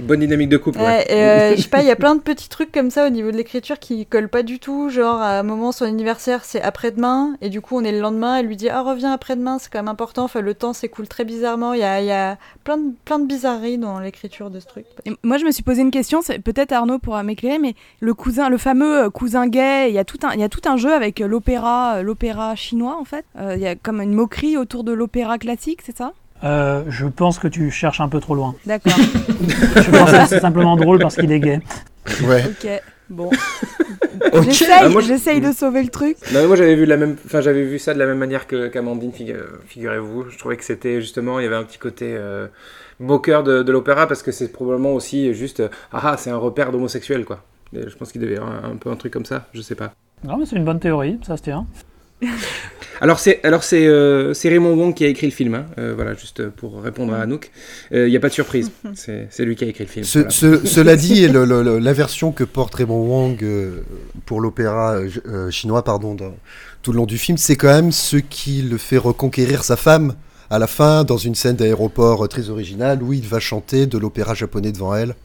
[0.00, 0.78] Bonne dynamique de couple.
[0.78, 3.06] Ouais, et, euh, je sais pas, il y a plein de petits trucs comme ça
[3.06, 4.88] au niveau de l'écriture qui collent pas du tout.
[4.88, 8.38] Genre, à un moment, son anniversaire, c'est après-demain, et du coup, on est le lendemain,
[8.38, 10.24] elle lui dit Ah, reviens après-demain, c'est quand même important.
[10.24, 11.74] Enfin, le temps s'écoule très bizarrement.
[11.74, 14.66] Il y a, il y a plein, de, plein de bizarreries dans l'écriture de ce
[14.66, 14.86] truc.
[15.04, 18.48] Et moi, je me suis posé une question, peut-être Arnaud pourra m'éclairer, mais le cousin,
[18.48, 20.76] le fameux euh, cousin gay, il y a tout un, il y a tout un
[20.76, 23.24] jeu avec l'opéra, l'opéra chinois en fait.
[23.38, 26.12] Euh, Il y a comme une moquerie autour de l'opéra classique, c'est ça?
[26.44, 28.54] Euh, je pense que tu cherches un peu trop loin.
[28.66, 28.92] D'accord.
[28.96, 31.60] Je pense que c'est simplement drôle parce qu'il est gay.
[32.24, 32.44] Ouais.
[32.46, 32.82] ok.
[33.08, 33.30] Bon.
[34.32, 34.44] Ok.
[34.50, 36.16] J'essaye, Ah, j'essaye de sauver le truc.
[36.32, 38.46] Non, mais moi j'avais vu la même, enfin j'avais vu ça de la même manière
[38.46, 40.28] que qu'Amandine, figu- figurez-vous.
[40.30, 42.48] Je trouvais que c'était justement, il y avait un petit côté euh,
[42.98, 46.36] moqueur de, de l'opéra parce que c'est probablement aussi juste, euh, ah ah, c'est un
[46.36, 47.40] repère d'homosexuels quoi.
[47.74, 49.60] Et je pense qu'il devait y avoir un, un peu un truc comme ça, je
[49.62, 49.92] sais pas.
[50.24, 51.66] Non, mais c'est une bonne théorie, ça se tient.
[53.00, 55.66] Alors c'est alors c'est euh, c'est Raymond Wong qui a écrit le film, hein.
[55.78, 57.50] Euh, voilà juste pour répondre à Anouk.
[57.92, 60.04] Euh, Il n'y a pas de surprise, c'est c'est lui qui a écrit le film.
[60.04, 60.30] Ce- voilà.
[60.30, 63.82] ce- cela dit, le- le- le- la version que porte Raymond Wang euh,
[64.24, 66.34] pour l'opéra euh, euh, chinois, pardon, dans-
[66.82, 70.14] tout le long du film, c'est quand même ce qui le fait reconquérir sa femme
[70.48, 73.98] à la fin, dans une scène d'aéroport euh, très originale, où il va chanter de
[73.98, 75.16] l'opéra japonais devant elle.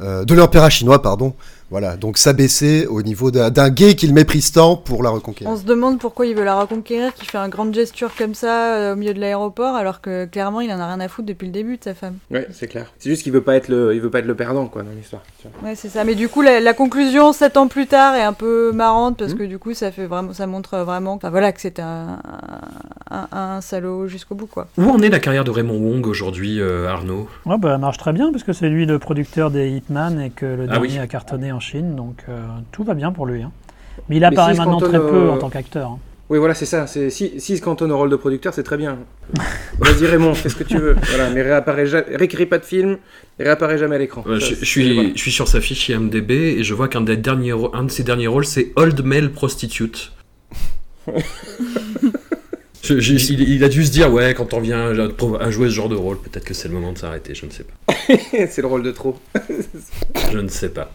[0.00, 1.34] Euh, de l'opéra chinois, pardon.
[1.72, 5.50] Voilà, donc s'abaisser au niveau d'un gay qu'il méprise tant pour la reconquérir.
[5.52, 8.74] On se demande pourquoi il veut la reconquérir, qu'il fait un grande gesture comme ça
[8.76, 11.46] euh, au milieu de l'aéroport, alors que clairement il en a rien à foutre depuis
[11.46, 12.16] le début de sa femme.
[12.30, 12.92] Ouais, c'est clair.
[12.98, 14.90] C'est juste qu'il veut pas être le, il veut pas être le perdant quoi dans
[14.90, 15.22] l'histoire.
[15.64, 16.04] Ouais, c'est ça.
[16.04, 19.32] Mais du coup, la, la conclusion, sept ans plus tard, est un peu marrante parce
[19.32, 19.38] Mhm.
[19.38, 22.18] que du coup, ça fait vraiment, ça montre vraiment, enfin voilà, que c'est un,
[23.10, 24.68] un, un salaud jusqu'au bout, quoi.
[24.76, 27.28] Où en est la carrière de Raymond Wong aujourd'hui, euh, Arnaud?
[27.46, 30.28] Ouais, bah, elle marche très bien parce que c'est lui le producteur des Hitman et
[30.28, 30.98] que le Ah dernier oui.
[30.98, 33.42] a cartonné en Chine, donc euh, tout va bien pour lui.
[33.42, 33.52] hein.
[34.08, 35.90] Mais il apparaît maintenant très peu au- en tant qu'acteur.
[35.92, 35.98] hein.
[36.30, 36.86] Oui, voilà, c'est ça.
[36.86, 38.96] C'est si, si se cantonne au rôle de producteur, c'est très bien.
[39.78, 40.96] Vas-y Raymond, fais ce que tu veux.
[41.08, 42.96] Voilà, mais réapparaît ja- réécrit pas de film,
[43.38, 44.24] réapparaît jamais à l'écran.
[44.26, 45.10] Euh, je, suis, voilà.
[45.14, 47.90] je suis sur sa fiche IMDB et je vois qu'un des derniers, rô- un de
[47.90, 50.12] ses derniers rôles, c'est Old Male Prostitute.
[52.84, 55.72] Je- je- il, il a dû se dire, ouais, quand on vient à jouer ce
[55.74, 57.94] genre de rôle, peut-être que c'est le moment de s'arrêter, je ne sais pas.
[58.32, 59.20] c'est le rôle de trop.
[60.32, 60.92] Je ne sais pas.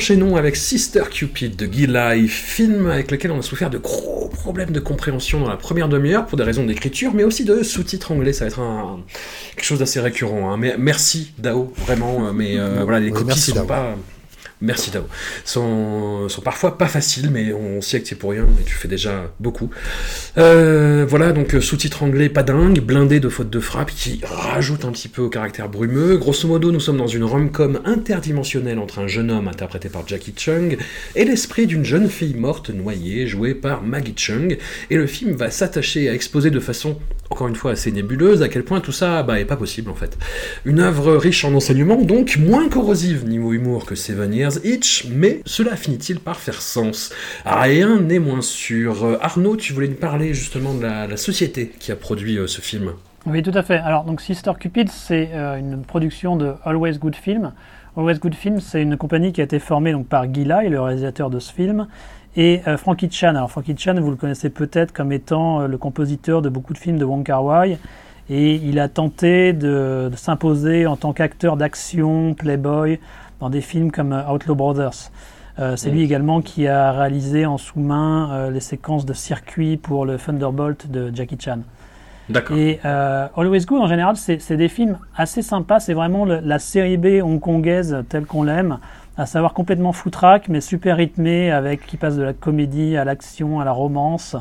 [0.00, 4.30] Enchaînons avec Sister Cupid de Guy Life, film avec lequel on a souffert de gros
[4.30, 8.10] problèmes de compréhension dans la première demi-heure pour des raisons d'écriture, mais aussi de sous-titres
[8.10, 8.32] anglais.
[8.32, 9.00] Ça va être un,
[9.56, 10.50] quelque chose d'assez récurrent.
[10.50, 10.56] hein.
[10.56, 12.28] Mais merci Dao, vraiment.
[12.28, 13.66] euh, Mais euh, voilà, les Oui, copies sont Dao.
[13.66, 13.94] pas.
[14.62, 15.04] Merci Tao.
[15.46, 18.88] Sont, sont parfois pas faciles, mais on sait que c'est pour rien, et tu fais
[18.88, 19.70] déjà beaucoup.
[20.36, 24.84] Euh, voilà, donc euh, sous-titre anglais pas dingue, blindé de faute de frappe, qui rajoute
[24.84, 26.18] un petit peu au caractère brumeux.
[26.18, 30.34] Grosso modo, nous sommes dans une rom-com interdimensionnelle entre un jeune homme interprété par Jackie
[30.36, 30.76] Chung
[31.16, 34.58] et l'esprit d'une jeune fille morte noyée jouée par Maggie Chung,
[34.90, 36.98] et le film va s'attacher à exposer de façon
[37.30, 39.94] encore une fois assez nébuleuse à quel point tout ça bah, est pas possible en
[39.94, 40.18] fait.
[40.64, 45.42] Une œuvre riche en enseignements, donc moins corrosive niveau humour que Sévanière 75 Itch, mais
[45.46, 47.12] cela finit-il par faire sens
[47.44, 49.04] Rien n'est moins sûr.
[49.04, 52.60] Euh, Arnaud, tu voulais nous parler justement de la, société qui a produit euh, ce
[52.60, 52.92] film
[53.26, 53.76] oui, tout à fait.
[53.76, 57.52] Alors, donc Sister Cupid, c'est euh, une production de Always Good Film.
[57.94, 60.80] Always Good Film, c'est une compagnie qui a été formée donc, par Guy Lai, le
[60.80, 61.86] réalisateur de ce film,
[62.34, 63.34] et Frankie Chan.
[63.34, 66.96] Alors, Frankie Chan, vous le connaissez peut-être comme étant le compositeur de beaucoup de films
[66.96, 67.76] de Wong Kar Wai,
[68.30, 73.00] et il a tenté de s'imposer en tant qu'acteur d'action, playboy,
[73.40, 75.10] dans des films comme euh, Outlaw Brothers.
[75.58, 80.06] Euh, c'est lui également qui a réalisé en sous-main euh, les séquences de circuit pour
[80.06, 81.58] le Thunderbolt de Jackie Chan.
[82.28, 82.56] D'accord.
[82.56, 85.80] Et euh, Always Good, en général, c'est des films assez sympas.
[85.80, 88.78] C'est vraiment le- la série B hongkongaise telle qu'on l'aime.
[89.16, 93.60] à savoir complètement foutraque, mais super rythmé, avec qui passe de la comédie à l'action,
[93.60, 94.34] à la romance.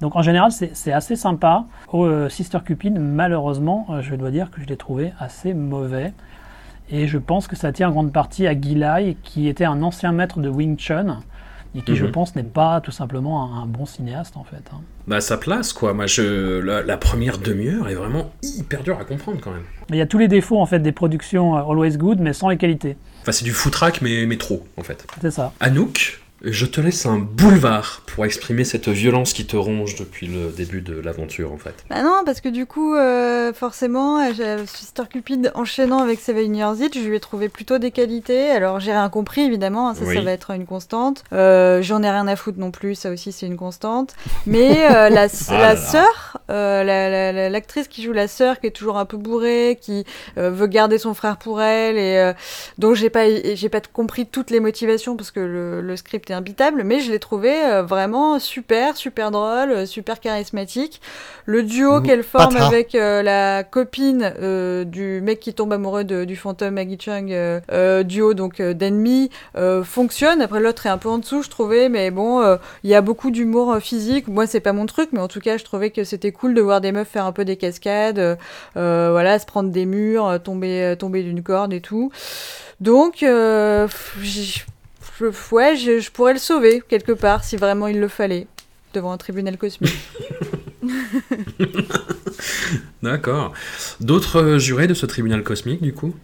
[0.00, 1.64] Donc en général, c'est assez sympa.
[1.92, 6.12] Au euh, Sister Cupid, malheureusement, je dois dire que je l'ai trouvé assez mauvais.
[6.92, 10.12] Et je pense que ça tient en grande partie à Gilai, qui était un ancien
[10.12, 11.20] maître de Wing Chun,
[11.74, 12.12] et qui, je Mhm.
[12.12, 14.62] pense, n'est pas tout simplement un, un bon cinéaste, en fait.
[14.74, 14.80] hein.
[15.08, 15.94] Bah, sa place, quoi.
[15.94, 16.58] Moi, je...
[16.60, 19.64] la, la première demi-heure est vraiment hyper dure à comprendre, quand même.
[19.88, 22.50] Il y a tous les défauts, en fait, des productions euh, Always Good, mais sans
[22.50, 22.96] les qualités.
[23.22, 25.06] Enfin, c'est du foutraque, mais, mais trop, en fait.
[25.22, 25.52] C'est ça.
[25.60, 30.50] Anouk, je te laisse un boulevard pour exprimer cette violence qui te ronge depuis le
[30.50, 31.74] début de l'aventure, en fait.
[31.88, 36.80] Bah non, parce que du coup, euh, forcément, euh, Sister Cupid enchaînant avec Seven Years
[36.80, 38.50] Itch, je lui ai trouvé plutôt des qualités.
[38.50, 40.14] Alors j'ai rien compris, évidemment, hein, ça, Oui.
[40.16, 41.24] ça va être une constante.
[41.32, 44.14] Euh, J'en ai rien à foutre non plus, ça aussi c'est une constante.
[44.46, 48.70] Mais euh, la, Ah sœur, la- la- la- l'actrice qui joue la sœur, qui est
[48.72, 50.04] toujours un peu bourrée, qui
[50.36, 52.32] veut garder son frère pour elle, et
[52.78, 53.24] donc j'ai pas,
[53.70, 57.18] pas compris toutes les motivations parce que le, le script est imbitable, mais je l'ai
[57.18, 61.00] trouvé euh, vraiment super, super drôle, euh, super charismatique.
[61.46, 62.66] Le duo Mmh, qu'elle forme patra.
[62.68, 67.30] avec euh, la copine euh, du mec qui tombe amoureux de- du fantôme Maggie Chung,
[67.32, 69.30] euh, duo donc d'ennemis,
[69.84, 70.40] fonctionne.
[70.42, 73.30] Après l'autre est un peu en dessous, je trouvais, mais bon, il y a beaucoup
[73.30, 74.28] d'humour physique.
[74.28, 76.60] Moi, c'est pas mon truc, mais en tout cas, je trouvais que c'était cool de
[76.60, 78.38] voir des meufs faire un peu des cascades,
[78.74, 82.10] voilà, se prendre des murs, tomber, tomber d'une corde et tout.
[82.80, 83.86] Donc, euh,
[85.30, 88.46] je- ouais, je, je pourrais le sauver quelque part si vraiment il le fallait
[88.94, 89.94] devant un tribunal cosmique.
[93.02, 93.52] D'accord.
[94.00, 96.14] D'autres jurés de ce tribunal cosmique, du coup,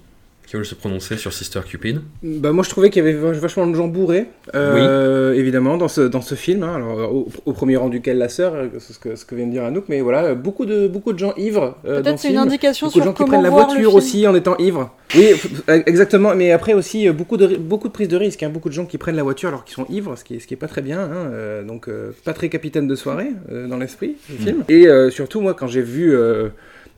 [0.49, 3.37] qui veulent se prononcer sur Sister Cupid Bah, moi je trouvais qu'il y avait vach-
[3.39, 6.63] vachement de gens bourrés, euh, évidemment, dans ce, dans ce film.
[6.63, 6.75] hein.
[6.77, 9.47] Alors, au, au premier rang duquel la sœur, euh, c'est ce que, ce que vient
[9.47, 11.77] de dire Anouk, mais voilà, beaucoup de, beaucoup de gens ivres.
[11.85, 12.47] euh, Peut-être c'est une film.
[12.47, 14.91] indication Beaucoup de sur gens qui prennent la voiture aussi en étant ivres.
[15.15, 15.29] Oui,
[15.87, 16.35] exactement.
[16.35, 18.43] Mais après aussi, beaucoup de, beaucoup de prises de risques.
[18.43, 18.49] hein.
[18.49, 20.47] Beaucoup de gens qui prennent la voiture alors qu'ils sont ivres, ce qui est, ce
[20.47, 21.01] qui est pas très bien.
[21.01, 21.31] hein.
[21.31, 24.65] Euh, donc, euh, pas très capitaine de soirée euh, dans l'esprit du film.
[24.71, 26.17] Et euh, surtout, moi, quand j'ai vu.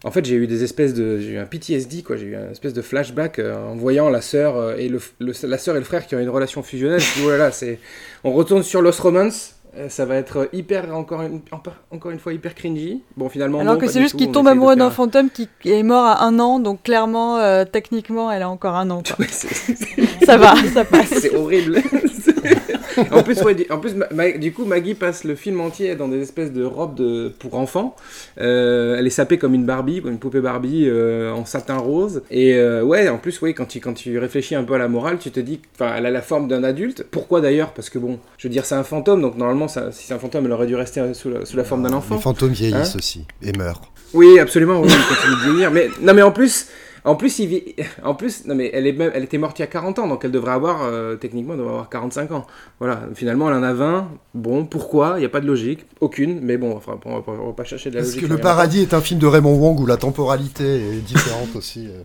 [0.05, 1.19] En fait, j'ai eu des espèces de.
[1.19, 2.17] J'ai eu un PTSD, quoi.
[2.17, 5.33] J'ai eu un espèce de flashback euh, en voyant la sœur euh, et le, le-
[5.43, 7.01] la sœur et le frère qui ont une relation fusionnelle.
[7.01, 7.79] Je dis, oh là là, c'est.
[8.25, 9.57] On retourne sur Lost Romance.
[9.77, 13.03] euh, Ça va être hyper, encore une, encore- une fois, hyper cringy.
[13.17, 13.61] Bon, finalement.
[13.61, 16.39] Alors non, que c'est juste qu'il tombe amoureux d'un fantôme qui est mort à un
[16.41, 19.03] an, donc clairement, euh, techniquement, elle a encore un an.
[19.03, 19.17] quoi.
[19.21, 21.09] Ouais, c'est- ça va, ça passe.
[21.21, 21.83] C'est horrible.
[23.13, 25.95] en plus, ouais, du- en plus Ma- Ma- du coup, Maggie passe le film entier
[25.97, 27.97] dans des espèces de robes de, pour enfants.
[28.41, 32.23] Euh, elle est sapée comme une Barbie, comme une poupée Barbie euh, en satin rose.
[32.31, 34.89] Et euh, ouais, en plus, oui, quand tu, quand tu réfléchis un peu à la
[34.89, 37.05] morale, tu te dis, elle a la forme d'un adulte.
[37.11, 37.73] Pourquoi d'ailleurs?
[37.73, 40.19] Parce que bon, je veux dire, c'est un fantôme, donc normalement, ça- si c'est un
[40.19, 42.17] fantôme, elle aurait dû rester sous la, sous la forme d'un enfant.
[42.17, 43.83] Les fantômes vieillissent Hein aussi et meurent.
[44.13, 45.71] Oui, absolument, oui, il continue de vieillir.
[45.71, 46.67] Mais non, mais en plus,
[47.05, 49.63] en plus, il vit- en plus, non, mais elle est même, elle était morte il
[49.63, 52.47] y a 40 ans, donc elle devrait avoir, euh, techniquement, elle devrait avoir 45 ans.
[52.79, 54.09] Voilà, finalement, elle en a 20.
[54.35, 55.15] Bon, pourquoi?
[55.17, 56.41] Il n'y a pas de logique, aucune.
[56.43, 58.29] Mais bon, enfin, on va pas, on va pas chercher de la Est-ce logique.
[58.29, 58.39] que Le.
[58.41, 62.03] Paradis est un film de Raymond Wong où la temporalité est différente aussi euh.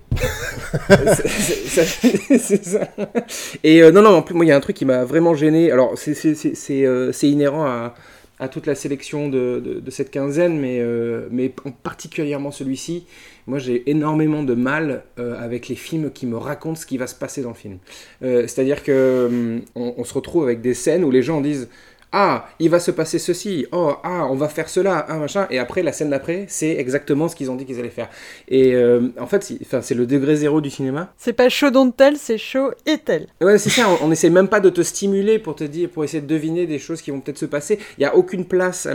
[1.15, 2.79] C'est- ça.
[3.63, 5.34] Et euh, non, non, en plus, moi, il y a un truc qui m'a vraiment
[5.36, 5.71] gêné.
[5.71, 7.95] Alors, c'est- c'est c'est- c'est, euh, c'est inhérent à,
[8.39, 11.30] à toute la sélection de, cette quinzaine, mais, euh,
[11.84, 13.06] particulièrement celui-ci.
[13.48, 17.08] Moi, j'ai énormément de mal euh, avec les films qui me racontent ce qui va
[17.08, 17.78] se passer dans le film.
[18.24, 21.69] Euh, C'est-à-dire que hum, on se retrouve avec des scènes où les gens disent
[22.17, 25.60] ah, il va se passer ceci, oh, ah, on va faire cela, ah, machin, et
[25.60, 28.08] après, la scène d'après, c'est exactement ce qu'ils ont dit qu'ils allaient faire.
[28.47, 31.13] Et euh, en fait, c'est- le degré zéro du cinéma.
[31.17, 33.28] C'est pas chaud don't tell, c'est chaud et tel.
[33.41, 36.04] Ouais, c'est ça, on, on essaie même pas de te stimuler pour te dire, pour
[36.06, 37.80] essayer de deviner des choses qui vont peut-être se passer.
[37.97, 38.93] Il n'y a aucune place à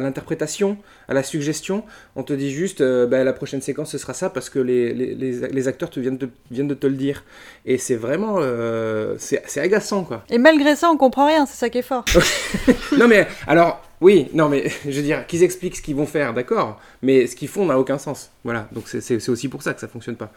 [0.00, 0.76] l'interprétation,
[1.08, 1.82] à, la suggestion.
[2.14, 4.94] On te dit juste, euh, bah, la prochaine séquence, ce sera ça parce que les,
[4.94, 7.24] les, les- les acteurs te viennent, de, viennent de te le dire.
[7.66, 8.36] Et c'est vraiment.
[8.38, 10.22] euh, c'est agaçant, quoi.
[10.30, 12.04] Et malgré ça, on comprend rien, c'est ça qui est fort.
[12.98, 13.82] non, mais alors.
[14.02, 17.36] Oui, non, mais je veux dire, qu'ils expliquent ce qu'ils vont faire, d'accord, mais ce
[17.36, 18.30] qu'ils font n'a aucun sens.
[18.44, 20.32] Voilà, donc c'est- aussi pour ça que ça fonctionne pas.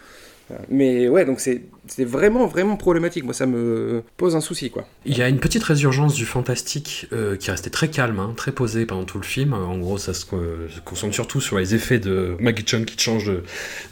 [0.50, 0.66] Voilà.
[0.70, 1.62] Mais ouais, donc c'est
[2.00, 3.24] vraiment, vraiment problématique.
[3.24, 4.86] Moi, ça me pose un souci, quoi.
[5.06, 8.52] Il y a une petite résurgence du fantastique euh, qui restait très calme, hein, très
[8.52, 9.54] posé pendant tout le film.
[9.54, 13.28] En gros, ça se, euh, concentre surtout sur les effets de Maggie Chung qui change
[13.28, 13.44] de,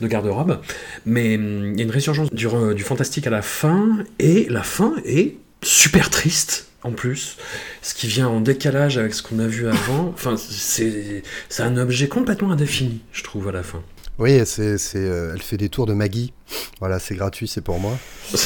[0.02, 0.60] de garde-robe.
[1.06, 4.48] Mais hum, il y a une résurgence du, euh, du fantastique à la fin, et
[4.50, 6.68] la fin est super triste.
[6.84, 7.38] En plus,
[7.82, 11.24] ce qui vient en décalage avec ce qu'on a vu avant, enfin, c'est
[11.60, 13.84] un objet complètement indéfini, je trouve, à la fin.
[14.18, 16.34] Oui, c'est, euh, elle fait des tours de Maggie
[16.80, 17.94] Voilà, c'est gratuit, c'est pour moi.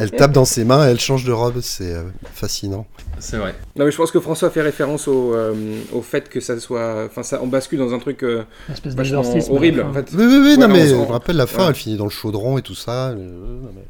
[0.00, 2.86] elle tape dans ses mains, elle change de robe, c'est euh, fascinant.
[3.18, 3.54] C'est vrai.
[3.76, 5.52] Non, mais je pense que François fait référence au, euh,
[5.92, 7.04] au fait que ça soit.
[7.06, 8.44] Enfin, ça, on bascule dans un truc euh,
[8.84, 10.06] vachement horrible, en fait.
[10.14, 11.68] Oui, oui, oui, Ouais, non, non, mais on je me rappelle la fin, ouais.
[11.68, 13.14] elle finit dans le chaudron et tout ça.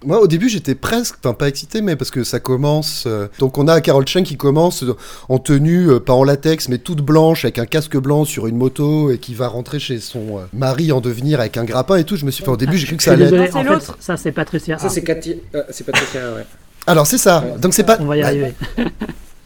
[0.05, 3.05] Moi, au début, j'étais presque, enfin, pas excité, mais parce que ça commence.
[3.07, 4.85] euh, Donc, on a Carol Chen qui commence
[5.29, 8.57] en tenue, euh, pas en latex, mais toute blanche, avec un casque blanc sur une
[8.57, 12.05] moto et qui va rentrer chez son euh, mari en devenir avec un grappin et
[12.05, 12.17] tout.
[12.17, 13.27] Je me suis fait, au début, j'ai cru que ça allait.
[13.53, 14.79] en fait, ça c'est Patricia.
[14.79, 15.41] Ça, c'est Cathy.
[15.55, 16.45] euh, c'est Patricia, ouais.
[16.87, 17.45] Alors, c'est ça.
[17.59, 17.99] Donc, c'est pas.
[18.01, 18.55] On va y arriver.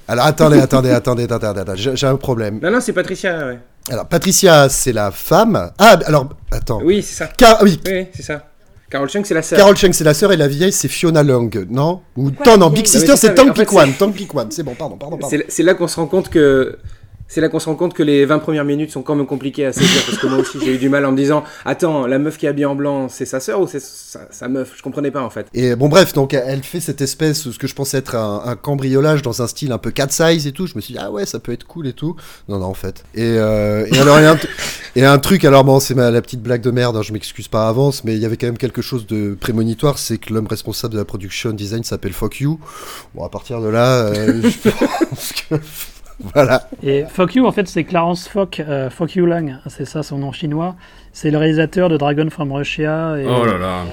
[0.07, 2.61] Alors, attendez, attendez, attendez, attendez, attendez, attendez, j'ai un problème.
[2.63, 3.59] Non, non, c'est Patricia, ouais.
[3.91, 5.71] Alors, Patricia, c'est la femme.
[5.79, 6.81] Ah, alors, attends.
[6.85, 7.31] Oui, c'est ça.
[7.37, 8.47] Car- oui, Oui, c'est ça.
[8.91, 9.59] Carol Chung, c'est la sœur.
[9.59, 12.03] Carol Cheng, c'est la sœur et la vieille, c'est Fiona Long, non?
[12.17, 14.97] Ou Quoi, Tan, non, Big Sister, mais c'est Tang c'est- Tang Pikwan, c'est bon, pardon,
[14.97, 15.37] pardon, pardon.
[15.49, 16.79] C'est là qu'on se rend compte que.
[17.27, 19.67] C'est là qu'on se rend compte que les 20 premières minutes sont quand même compliquées
[19.67, 22.19] à saisir parce que moi aussi j'ai eu du mal en me disant Attends, la
[22.19, 24.73] meuf qui est habillée en blanc, c'est sa sœur ou c'est sa, sa meuf?
[24.77, 25.47] Je comprenais pas en fait.
[25.55, 28.57] Et bon, bref, donc elle fait cette espèce, ce que je pensais être un, un
[28.57, 30.67] cambriolage dans un style un peu cat size et tout.
[30.67, 32.17] Je me suis dit, ah ouais, ça peut être cool et tout.
[32.49, 33.05] Non, non, en fait.
[33.15, 34.39] Et, euh, et alors, il y a un,
[34.97, 37.67] et un truc, alors bon, c'est la petite blague de merde, hein, je m'excuse pas
[37.67, 40.47] à avance, mais il y avait quand même quelque chose de prémonitoire, c'est que l'homme
[40.47, 42.61] responsable de la production design s'appelle Fuck You.
[43.15, 44.71] Bon, à partir de là, euh, je
[45.09, 45.57] pense que.
[46.35, 46.69] Voilà.
[46.83, 50.19] Et Fuck You, en fait, c'est Clarence Fock, euh, Fock You Lang, c'est ça son
[50.19, 50.77] nom chinois.
[51.13, 53.85] C'est le réalisateur de Dragon from Russia et, Oh là là.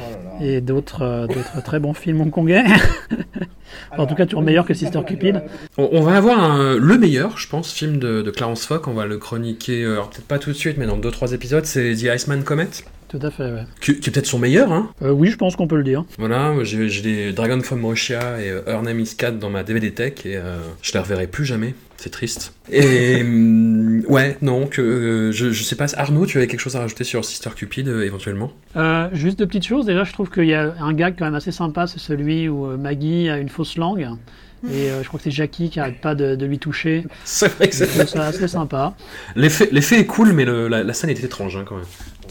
[0.41, 2.63] et d'autres euh, d'autres très bons films hongkongais.
[3.97, 5.41] en tout cas, toujours meilleur que Sister Cupid.
[5.77, 8.87] On, on va avoir un- le meilleur, je pense, film de, de Clarence Fock.
[8.87, 11.65] On va le chroniquer, euh, alors peut-être pas tout de suite, mais dans 2-3 épisodes.
[11.65, 12.67] C'est The Iceman Comet,
[13.11, 13.63] Tout à fait, ouais.
[13.81, 14.71] qui, qui est peut-être son meilleur.
[14.71, 14.89] Hein.
[15.01, 16.05] Euh, oui, je pense qu'on peut le dire.
[16.17, 19.91] Voilà, j'ai les Dragon from Russia et euh, Her Name is Cat dans ma DVD
[19.91, 21.75] Tech et euh, je les reverrai plus jamais.
[21.97, 22.53] C'est triste.
[22.71, 23.21] Et
[24.07, 25.87] ouais, non, que euh, je, je sais pas.
[25.97, 28.53] Arnaud, tu avais quelque chose à rajouter sur Sister Cupid euh, éventuellement?
[28.77, 29.85] Euh, juste deux petites choses.
[29.85, 32.65] Déjà, je trouve qu'il y a un gag quand même assez sympa, c'est celui où
[32.77, 34.07] Maggie a une fausse langue.
[34.71, 37.03] Et euh, je crois que c'est Jackie qui arrête pas de, de lui toucher.
[37.25, 38.93] C'est vrai que c'est- assez sympa.
[39.35, 41.85] l'effet l'effet est cool, mais le- la, la scène était étrange hein, quand même.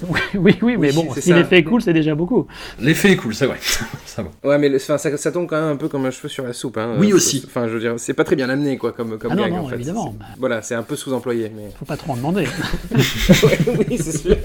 [0.09, 2.46] Oui, oui, oui, mais bon, si l'effet est cool, c'est déjà beaucoup.
[2.81, 3.59] L'effet est cool, c'est vrai.
[4.07, 4.31] ça va.
[4.48, 6.44] Ouais, mais le- enfin, ça, ça tombe quand même un peu comme un cheveu sur
[6.46, 6.79] la soupe.
[6.79, 6.94] Hein.
[6.98, 7.42] Oui, Euh, aussi.
[7.46, 9.53] Enfin, je veux dire, c'est pas très bien amené quoi, comme, comme Ah non, gag
[9.53, 9.74] non, en fait.
[9.74, 10.14] évidemment.
[10.18, 11.50] C'est- Voilà, c'est un peu sous-employé.
[11.55, 11.70] Mais...
[11.79, 12.44] Faut pas trop en demander.
[12.96, 14.37] oui, c'est sûr.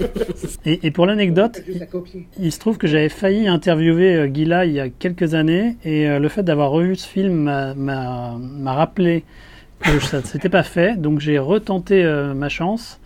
[0.64, 1.62] Et, et pour l'anecdote,
[2.38, 6.08] il se trouve que j'avais failli interviewer euh, Gila il y a quelques années, et
[6.08, 7.44] euh, le fait d'avoir revu ce film
[7.76, 9.24] m'a rappelé
[9.80, 12.98] que ça ne s'était pas fait, donc j'ai retenté euh, ma chance,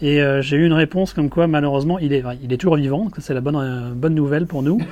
[0.00, 3.04] et euh, j'ai eu une réponse comme quoi malheureusement il est, il est toujours vivant,
[3.04, 4.78] donc c'est la bonne, euh, bonne nouvelle pour nous.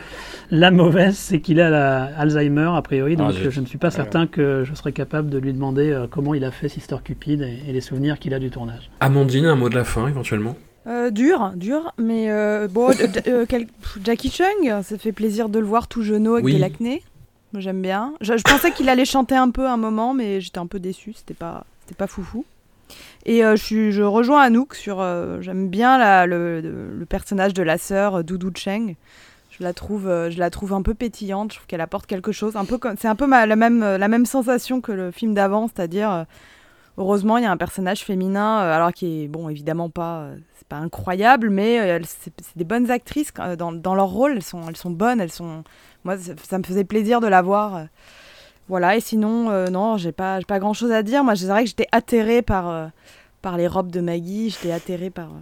[0.53, 3.79] La mauvaise, c'est qu'il a la Alzheimer a priori, donc Ah, euh, je ne suis
[3.79, 6.95] pas certain que je serais capable de lui demander euh, comment il a fait Sister
[7.03, 8.89] Cupid et, et les souvenirs qu'il a du tournage.
[9.01, 10.57] Amandine, un mot de la fin éventuellement?
[10.87, 12.91] Euh, dur, dur, mais euh, bon,
[13.49, 13.67] quel-
[14.05, 16.55] Jackie Chung, ça fait plaisir de le voir tout jeuneau avec Oui.
[16.55, 17.03] de l'acné.
[17.53, 18.13] Moi j'aime bien.
[18.21, 21.13] Je, je pensais qu'il allait chanter un peu un moment, mais j'étais un peu déçue,
[21.15, 22.45] c'était pas, c'était pas foufou.
[23.29, 25.01] Et euh, je, rejoins Anouk sur.
[25.01, 28.95] euh, j'aime bien le, personnage de la sœur euh, Doudou Cheng.
[29.51, 31.51] Je la trouve, je la trouve un peu pétillante.
[31.53, 32.57] Je trouve qu'elle apporte quelque chose.
[32.99, 36.27] C'est un peu la même, sensation que le film d'avant, c'est-à-dire.
[36.99, 40.77] Heureusement, il y a un personnage féminin, alors qui est, bon, évidemment pas, c'est pas
[40.77, 44.33] incroyable, mais c'est des bonnes actrices dans, dans leur rôle.
[44.33, 45.65] Elles sont, elles sont bonnes, elles sont.
[46.05, 47.87] Moi, ça me faisait plaisir de la voir.
[48.69, 48.97] Voilà.
[48.97, 51.23] Et sinon, euh, non, j'ai pas, j'ai pas grand chose à dire.
[51.25, 52.87] Moi, c'est vrai que j'étais atterrée par, euh,
[53.43, 54.51] par les robes de Maggie.
[54.51, 55.41] J'étais atterrée par, euh,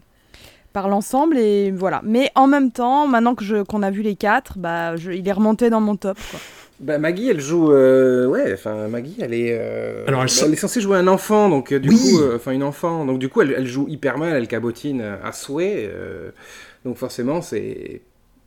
[0.73, 2.01] par l'ensemble et voilà.
[2.05, 5.33] Mais en même temps, maintenant que qu'on a vu les quatre, bah, je- il est
[5.33, 6.19] remonté dans mon top.
[6.31, 6.41] Quoi.
[6.81, 7.71] Bah, Maggie, elle joue.
[7.73, 9.57] euh, ouais, enfin, Maggie, elle est.
[9.59, 11.95] euh, Alors, elle bah, est censée jouer un enfant, donc euh, du Oui.
[11.97, 12.19] coup.
[12.21, 13.05] euh, Enfin, une enfant.
[13.07, 15.89] Donc, du coup, elle, elle joue hyper mal, elle cabotine à souhait.
[15.91, 16.31] euh,
[16.85, 18.03] donc, forcément, c'est.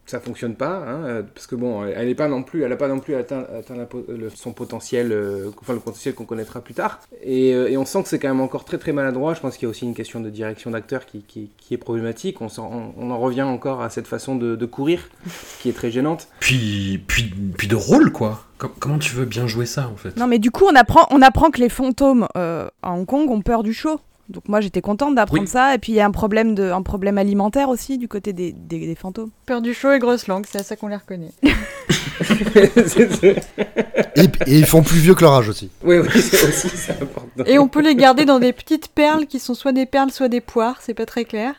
[0.10, 2.78] Ça fonctionne pas, hein, euh, parce que bon, elle est pas non plus, elle a
[2.78, 6.24] pas non plus atteint, atteint la po- le- son potentiel, euh, enfin le potentiel qu'on
[6.24, 7.02] connaîtra plus tard.
[7.24, 9.34] Et, euh, et on sent que c'est quand même encore très très maladroit.
[9.34, 11.78] Je pense qu'il y a aussi une question de direction d'acteur qui, qui, qui est
[11.78, 12.39] problématique.
[12.41, 15.10] On, s'en- on, on en revient encore à cette façon de, de courir,
[15.60, 16.30] qui est très gênante.
[16.39, 17.24] Puis, puis,
[17.58, 18.46] puis de rôle, quoi.
[18.60, 20.15] Com- comment tu veux bien jouer ça, en fait?
[20.15, 23.30] Non, mais du coup, on apprend, on apprend que les fantômes euh, à Hong Kong
[23.30, 23.99] ont peur du chaud.
[24.30, 25.47] Donc moi, j'étais contente d'apprendre Oui.
[25.47, 25.73] ça.
[25.73, 28.51] Et puis il y a un problème de, un problème alimentaire aussi du côté des,
[28.51, 29.30] des, des fantômes.
[29.45, 31.32] Peur du chaud et grosse langue, c'est à ça qu'on les reconnaît.
[34.15, 35.69] Et, et ils font plus vieux que leur âge aussi.
[35.84, 37.43] oui, oui, c'est aussi c'est important.
[37.45, 40.28] Et on peut les garder dans des petites perles qui sont soit des perles, soit
[40.28, 41.53] des poires, c'est pas très clair.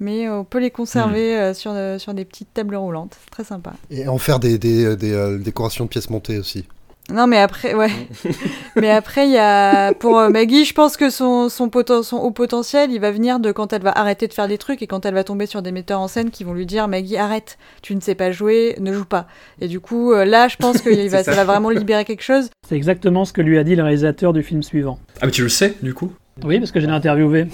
[0.00, 3.30] Mais euh, on peut les conserver euh, sur, euh, sur des petites tables roulantes, c'est
[3.30, 3.74] très sympa.
[3.90, 6.64] Et en faire des, des, des, euh, décorations de pièces montées aussi.
[7.12, 7.90] Non, mais après, ouais.
[8.76, 9.94] mais après, il y a.
[9.94, 13.40] Pour euh, Maggie, je pense que son, son, poten- son haut potentiel, il va venir
[13.40, 15.62] de quand elle va arrêter de faire des trucs et quand elle va tomber sur
[15.62, 18.76] des metteurs en scène qui vont lui dire Maggie, arrête, tu ne sais pas jouer,
[18.78, 19.26] ne joue pas.
[19.62, 21.44] Et du coup, euh, là, je pense que il va, ça ça.
[21.44, 22.50] va vraiment libérer quelque chose.
[22.68, 24.98] C'est exactement ce que lui a dit le réalisateur du film suivant.
[25.22, 26.12] Ah, mais tu le sais, du coup?
[26.44, 27.46] Oui, parce que je l'ai interviewé.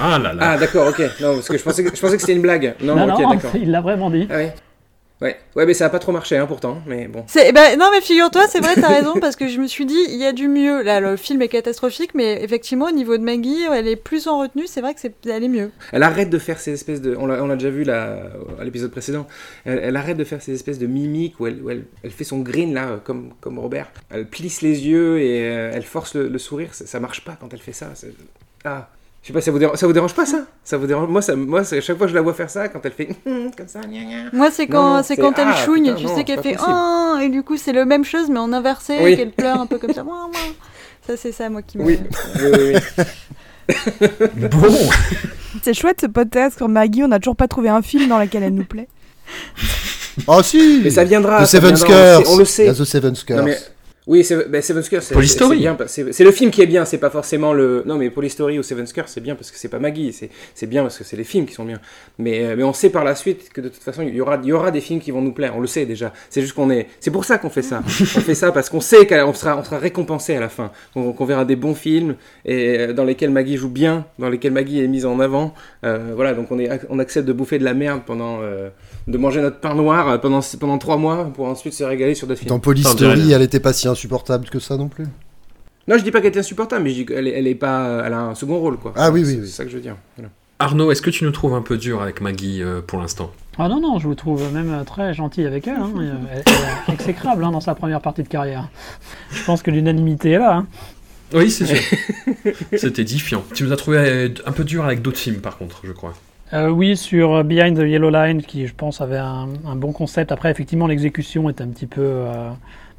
[0.00, 0.52] Ah là là.
[0.52, 0.98] Ah, d'accord, ok.
[1.20, 2.74] Non, parce que je pensais que, je pensais que c'était une blague.
[2.82, 3.50] Non, Non, ok, non, d'accord.
[3.54, 4.26] il l'a vraiment dit.
[4.30, 4.54] Ah ouais.
[5.22, 5.34] Ouais.
[5.54, 6.82] ouais, mais ça a pas trop marché, hein, pourtant.
[6.86, 7.24] Mais bon.
[7.26, 9.96] C'est, ben, non, mais figure-toi, c'est vrai, t'as raison, parce que je me suis dit,
[10.10, 10.82] il y a du mieux.
[10.82, 14.40] Là, le film est catastrophique, mais effectivement, au niveau de Maggie, elle est plus en
[14.40, 15.70] retenue, c'est vrai que c'est, elle est mieux.
[15.92, 17.16] Elle arrête de faire ces espèces de.
[17.18, 18.24] On l'a on l'a déjà vu là,
[18.60, 19.26] à l'épisode précédent.
[19.64, 22.24] Elle, elle arrête de faire ces espèces de mimiques où elle, où elle, elle fait
[22.24, 23.90] son green là, euh, comme, comme Robert.
[24.10, 26.74] Elle plisse les yeux et euh, elle force le, le sourire.
[26.74, 27.90] Ça, ça marche pas quand elle fait ça.
[27.94, 28.12] c'est-
[28.64, 28.90] Ah.
[29.26, 30.46] Je sais pas, ça vous, dérange, ça vous dérange pas ça?
[30.62, 32.68] Ça vous dérange Moi, ça, moi c'est- chaque fois que je la vois faire ça,
[32.68, 33.08] quand elle fait
[33.56, 34.30] comme ça, gna gna.
[34.32, 37.18] Moi, c'est quand, c'est quand elle ah, chouigne, putain, tu non, sais qu'elle fait ah,
[37.20, 39.14] et du coup, c'est la même chose, mais en inversé, Oui.
[39.14, 40.04] et qu'elle pleure un peu comme ça.
[41.08, 41.84] Ça, c'est ça, moi, qui me.
[41.84, 41.98] Oui,
[42.36, 42.74] oui, oui,
[43.68, 43.74] oui.
[44.48, 44.76] Bon
[45.62, 48.44] C'est chouette ce podcast sur Maggie, on n'a toujours pas trouvé un film dans lequel
[48.44, 48.86] elle nous plaît.
[50.28, 51.38] Ah si Mais ça viendra.
[51.38, 52.68] The ça Seven viendra, Scars on le sait.
[52.68, 52.74] Le.
[52.74, 53.44] The Seven Scars.
[54.06, 55.56] Oui, c'est- ben, Seven Scars, c'est Polystory.
[55.56, 55.76] c'est bien.
[55.88, 57.82] C'est c'est le film qui est bien, c'est pas forcément le.
[57.86, 60.68] Non, mais Polystory ou Seven Scars, c'est bien parce que c'est pas Maggie, c'est c'est
[60.68, 61.80] bien parce que c'est les films qui sont bien.
[62.18, 64.38] Mais, euh, mais on sait par la suite que de toute façon, il y aura,
[64.40, 66.12] il y aura des films qui vont nous plaire, on le sait déjà.
[66.30, 66.86] C'est juste qu'on est.
[67.00, 67.82] C'est pour ça qu'on fait ça.
[67.84, 67.90] on
[68.20, 70.70] fait ça parce qu'on sait qu'on sera, on sera récompensé à la fin.
[70.94, 74.52] Qu'on qu'on verra des bons films et euh, dans lesquels Maggie joue bien, dans lesquels
[74.52, 75.52] Maggie est mise en avant.
[75.84, 78.38] Euh, voilà, donc on, est, on accepte de bouffer de la merde pendant.
[78.42, 78.68] euh,
[79.06, 82.26] de manger notre pain noir euh, pendant, pendant trois mois pour ensuite se régaler sur
[82.26, 82.48] d'autres films.
[82.50, 82.58] Dans
[82.96, 83.36] rien.
[83.36, 85.04] elle était pas si insupportable que ça non plus.
[85.88, 88.02] Non, je dis pas qu'elle est insupportable, mais je dis qu'elle est, elle est pas,
[88.04, 88.92] elle a un second rôle, quoi.
[88.96, 89.46] Ah oui, oui, C'est oui.
[89.46, 89.96] c'est ça que je veux dire.
[90.16, 90.30] Voilà.
[90.58, 93.30] Arnaud, est-ce que tu nous trouves un peu dur avec Maggie euh, pour l'instant?
[93.58, 95.76] Ah non, non, je vous trouve même euh, très gentil avec elle.
[95.76, 95.92] hein.
[95.98, 98.68] Euh, Elle, elle est exécrable hein, dans sa première partie de carrière.
[99.30, 100.56] Je pense que l'unanimité est là.
[100.56, 100.66] hein.
[101.34, 101.76] Oui, c'est sûr.
[102.76, 103.44] c'est édifiant.
[103.54, 106.14] Tu nous as trouvé euh, un peu dur avec d'autres films, par contre, je crois.
[106.52, 109.92] Euh, oui, sur euh, Behind the Yellow Line, qui je pense avait un, un bon
[109.92, 110.30] concept.
[110.32, 112.50] Après, effectivement, l'exécution est un petit peu euh,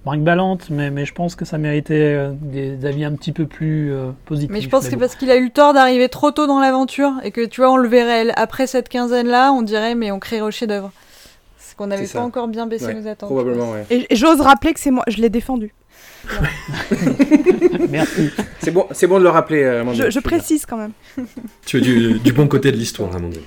[0.05, 3.93] brinque-ballante, mais, mais je pense que ça méritait euh, des avis un petit peu plus
[4.25, 4.51] positifs.
[4.51, 4.99] Mais je pense que bon.
[4.99, 7.71] parce qu'il a eu le tort d'arriver trop tôt dans l'aventure et que tu vois,
[7.71, 10.91] on le verrait après cette quinzaine-là, on dirait, mais on créerait au chef-d'œuvre.
[11.77, 13.29] Qu'on n'avait pas encore bien baissé Ouais, nos attentes.
[13.29, 13.85] Probablement, ouais.
[13.89, 15.73] Et, j'ose rappeler que c'est moi, je l'ai défendu.
[17.89, 18.31] Merci.
[18.59, 20.05] C'est bon, c'est bon de le rappeler, euh, Amandine.
[20.05, 20.91] Je, je précise quand même.
[21.65, 23.43] Tu es du, du bon côté de l'histoire, Amandine.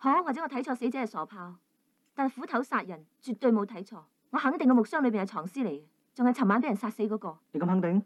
[0.00, 1.54] 可或者我睇錯死者係傻炮，
[2.14, 3.98] 但斧頭殺人絕對冇睇錯。
[4.30, 5.82] 我肯定個木箱裏邊係藏屍嚟嘅，
[6.14, 7.38] 仲係尋晚俾人殺死嗰、個。
[7.52, 8.02] 你咁肯定？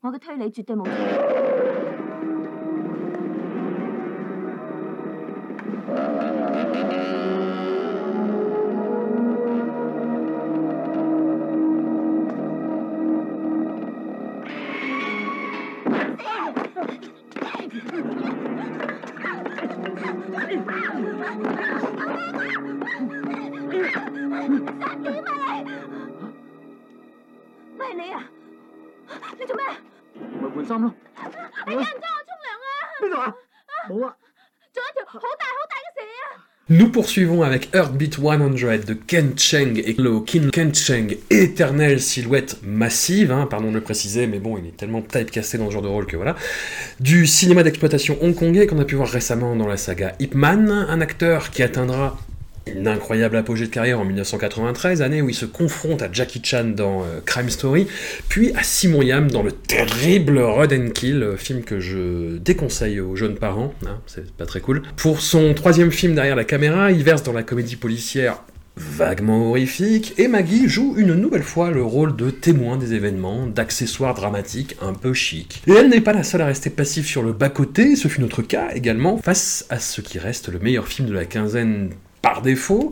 [0.00, 1.92] 我嘅推理絕對冇錯。
[27.78, 28.22] 喂你啊！
[29.38, 29.64] 你做咩？
[30.14, 30.94] 咪換衫咯。
[31.66, 32.70] 你有人裝我沖涼啊！
[33.00, 33.34] 邊度啊？
[33.88, 34.16] 冇啊！
[34.72, 36.45] 仲有一條好大好大嘅蛇啊！
[36.69, 38.39] Nous poursuivons avec Heartbeat 100
[38.85, 44.27] de Ken Cheng et le Ken Cheng, éternelle silhouette massive, hein, pardon de le préciser,
[44.27, 46.35] mais bon, il est tellement typecasté dans ce genre de rôle que voilà.
[46.99, 50.99] Du cinéma d'exploitation hongkongais qu'on a pu voir récemment dans la saga Ip Man, un
[50.99, 52.17] acteur qui atteindra
[52.75, 56.65] une incroyable apogée de carrière en 1993, année où il se confronte à Jackie Chan
[56.75, 57.87] dans euh, Crime Story,
[58.29, 62.99] puis à Simon Yam dans le terrible Rod and Kill, euh, film que je déconseille
[62.99, 64.83] aux jeunes parents, hein, c'est pas très cool.
[64.95, 68.41] Pour son troisième film derrière la caméra, il verse dans la comédie policière
[68.77, 74.13] vaguement horrifique, et Maggie joue une nouvelle fois le rôle de témoin des événements, d'accessoire
[74.13, 75.63] dramatique un peu chic.
[75.67, 78.43] Et elle n'est pas la seule à rester passive sur le bas-côté, ce fut notre
[78.43, 81.89] cas également, face à ce qui reste le meilleur film de la quinzaine
[82.27, 82.91] par défaut.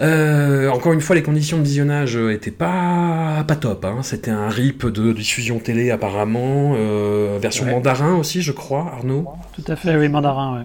[0.00, 3.84] Euh, encore une fois, les conditions de visionnage euh, étaient pas, pas top.
[3.84, 3.98] hein.
[4.02, 7.72] C'était un rip de diffusion télé apparemment, euh, version Ouais.
[7.72, 9.26] mandarin aussi, je crois, Arnaud.
[9.54, 10.64] Tout à fait, oui, mandarin, ouais.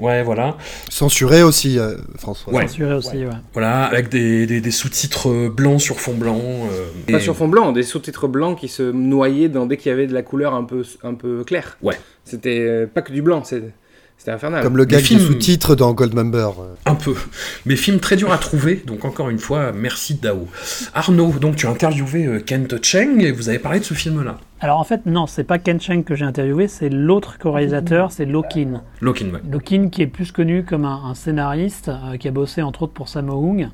[0.00, 0.56] Ouais, voilà.
[0.88, 2.52] Censuré aussi, euh, François.
[2.52, 2.66] Ouais.
[2.66, 3.30] Censuré aussi, ouais.
[3.52, 6.40] Voilà, avec des, des- des sous-titres blancs sur fond blanc.
[6.40, 9.90] euh, Pas et- sur fond blanc, des sous-titres blancs qui se noyaient dans, dès qu'il
[9.90, 11.76] y avait de la couleur un peu, un peu claire.
[11.82, 11.94] Ouais.
[12.24, 13.62] C'était pas que du blanc, c'est-
[14.22, 14.62] c'était infernal.
[14.62, 16.50] Comme le films- du sous-titre dans Goldmember.
[16.86, 17.16] Un peu.
[17.66, 20.46] Mais film très dur à trouver, donc encore une fois, merci Dao.
[20.94, 24.38] Arnaud, donc tu as interviewé euh, Kent Cheng et vous avez parlé de ce film-là.
[24.60, 28.24] Alors en fait, non, c'est pas Ken Cheng que j'ai interviewé, c'est l'autre co-réalisateur, c'est
[28.24, 28.82] Lokin.
[29.00, 29.40] Lokin, ouais.
[29.50, 32.92] Lokin qui est plus connu comme un, un scénariste euh, qui a bossé entre autres
[32.92, 33.70] pour Sammo Hung.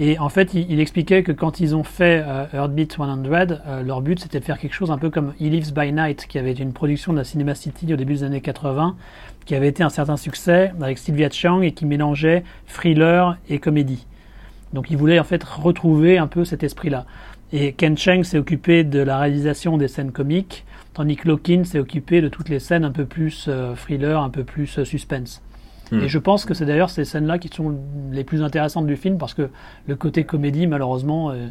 [0.00, 3.82] Et en fait, il, il expliquait que quand ils ont fait euh, Heartbeat 100, euh,
[3.84, 6.36] leur but c'était de faire quelque chose un peu comme He Lives by Night, qui
[6.38, 8.96] avait été une production de la Cinema City au début des années 80,
[9.44, 14.06] qui avait été un certain succès avec Sylvia Chang et qui mélangeait thriller et comédie.
[14.72, 17.04] Donc il voulait en fait retrouver un peu cet esprit-là.
[17.52, 20.64] Et Ken Cheng s'est occupé de la réalisation des scènes comiques,
[20.94, 24.30] tandis que Lokin s'est occupé de toutes les scènes un peu plus euh, thriller, un
[24.30, 25.40] peu plus euh, suspense.
[25.92, 26.00] Hmm.
[26.00, 27.76] Et je pense que c'est d'ailleurs ces scènes-là qui sont
[28.10, 29.50] les plus intéressantes du film parce que
[29.86, 31.48] le côté comédie, malheureusement, euh,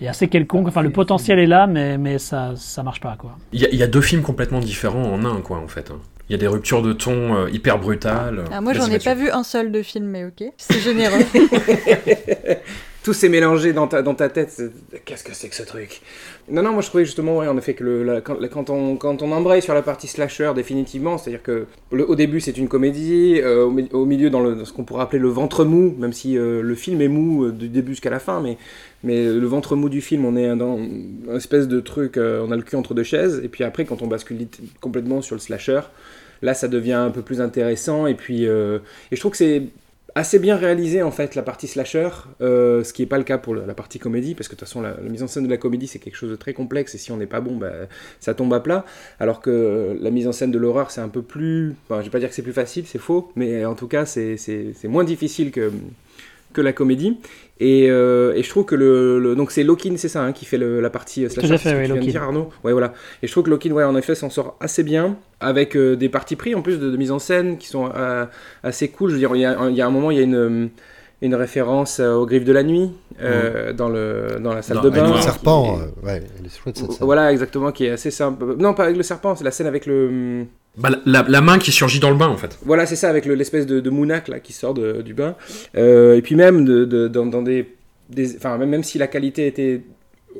[0.00, 0.66] est assez quelconque.
[0.66, 3.36] Enfin, le potentiel est là, mais, mais ça, ça marche pas, quoi.
[3.52, 5.90] Il y, a- il y a deux films complètement différents en un, quoi, en fait.
[5.92, 5.98] hein.
[6.28, 8.44] Il y a des ruptures de ton euh, hyper brutales.
[8.50, 10.50] Ah, moi, j'en ai pas vu un seul de film, mais ok.
[10.56, 11.18] C'est généreux.
[13.02, 14.62] Tout s'est mélangé dans ta, dans ta tête.
[15.04, 16.00] Qu'est-ce que c'est que ce truc?
[16.48, 18.70] Non, non, moi je trouvais justement, ouais, en effet, que le, la- quand, la- quand
[18.70, 22.56] on, quand on embraye sur la partie slasher définitivement, c'est-à-dire que le- au début c'est
[22.56, 25.28] une comédie, euh, au, mi- au milieu dans, le, dans ce qu'on pourrait appeler le
[25.28, 28.40] ventre mou, même si euh, le film est mou euh, du début jusqu'à la fin,
[28.40, 28.56] mais,
[29.02, 32.50] mais le ventre mou du film, on est dans une espèce de truc, euh, on
[32.52, 34.46] a le cul entre deux chaises, et puis après quand on bascule
[34.80, 35.80] complètement sur le slasher,
[36.42, 38.78] là ça devient un peu plus intéressant, et puis euh,
[39.12, 39.62] je trouve que c'est
[40.16, 42.08] assez bien réalisé en fait la partie slasher,
[42.40, 44.68] euh, ce qui n'est pas le cas pour la partie comédie, parce que de toute
[44.68, 46.98] façon la, mise en scène de la comédie c'est quelque chose de très complexe et
[46.98, 47.72] si on n'est pas bon, bah,
[48.20, 48.84] ça tombe à plat.
[49.18, 52.10] Alors que la mise en scène de l'horreur c'est un peu plus, enfin, je vais
[52.10, 54.38] pas dire que c'est plus facile, c'est faux, mais en tout cas c'est
[54.84, 55.72] moins difficile que
[56.54, 57.18] que la comédie.
[57.60, 60.44] Et, euh, et je trouve que le, le- donc c'est Lokin, c'est ça, hein, qui
[60.46, 61.52] fait le- la partie euh, slasher.
[61.52, 62.10] à c'est fait, ce que oui, tu viens de Lokin.
[62.12, 62.48] dire, Arnaud.
[62.64, 62.94] Ouais, voilà.
[63.22, 66.08] Et je trouve que Lokin, ouais, en effet, s'en sort assez bien avec euh, des
[66.08, 68.24] parties pris en plus de, de mise en scène qui sont euh,
[68.62, 69.10] assez cool.
[69.10, 70.24] Je veux dire, il y, a, un- il y a un moment, il y a
[70.24, 70.70] une,
[71.22, 72.90] une référence euh, aux griffes de la nuit
[73.22, 75.04] euh, dans, le, dans la salle de bain.
[75.04, 77.04] Avec le serpent, qui- euh, ouais, elle est chouette cette scène.
[77.04, 78.56] Voilà, exactement, qui est assez simple.
[78.58, 80.44] Non, pas avec le serpent, c'est la scène avec le.
[80.76, 82.58] Bah, la- main qui surgit dans le bain, en fait.
[82.64, 83.90] Voilà, c'est ça, avec le- l'espèce de, de
[84.40, 85.36] qui sort du bain.
[85.76, 87.68] Euh, et puis même dans, des,
[88.58, 89.82] même, même si la qualité était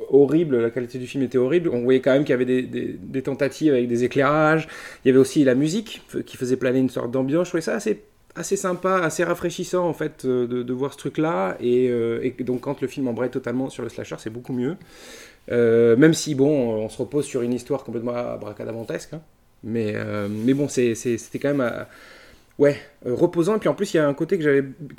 [0.09, 3.21] horrible, la qualité du film était horrible, on voyait quand même qu'il y avait des,
[3.21, 4.67] tentatives avec des éclairages.
[5.03, 7.47] Il y avait aussi la musique qui faisait planer une sorte d'ambiance.
[7.47, 8.03] Je trouvais ça assez,
[8.35, 11.55] assez sympa, assez rafraîchissant en fait euh, de, voir ce truc-là.
[11.61, 14.75] Et, euh, et donc quand le film embraye totalement sur le slasher, c'est beaucoup mieux.
[15.49, 19.13] Même si, bon, on se repose sur une histoire complètement abracadabantesque.
[19.13, 19.21] hein.
[19.63, 21.61] Mais, euh, mais bon, c'était quand même...
[21.61, 21.83] euh,
[22.57, 23.55] Ouais, euh, reposant.
[23.57, 24.43] Et puis en plus, il y a un côté que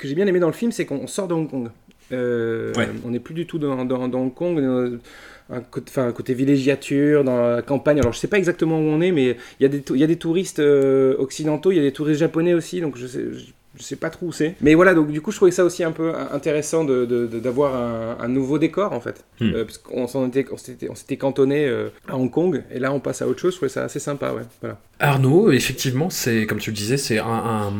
[0.07, 1.69] j'ai bien aimé dans le film, c'est qu'on sort de Hong Kong.
[2.11, 2.87] Euh, Ouais.
[3.03, 4.59] On n'est plus du tout dans, dans, dans Hong Kong.
[4.59, 4.99] euh,
[5.49, 7.99] Un côté, un côté villégiature, dans la campagne.
[7.99, 10.07] Alors, je sais pas exactement où on est, mais il y, a des y a
[10.07, 13.45] des touristes euh, occidentaux, il y a des touristes japonais aussi, donc je sais, je,
[13.77, 14.55] je sais pas trop où c'est.
[14.61, 17.39] Mais voilà, donc du coup, je trouvais ça aussi un peu intéressant de- de- de-
[17.39, 19.23] d'avoir un, un nouveau décor, en fait.
[19.39, 19.51] Hmm.
[19.55, 22.79] Euh, parce qu'on s'en était, on s'était, on s'était cantonné euh, à Hong Kong, et
[22.79, 23.51] là, on passe à autre chose.
[23.53, 24.43] Je trouvais ça assez sympa, ouais.
[24.61, 24.79] Voilà.
[24.99, 27.73] Arnaud, effectivement, c'est comme tu le disais, c'est un, un-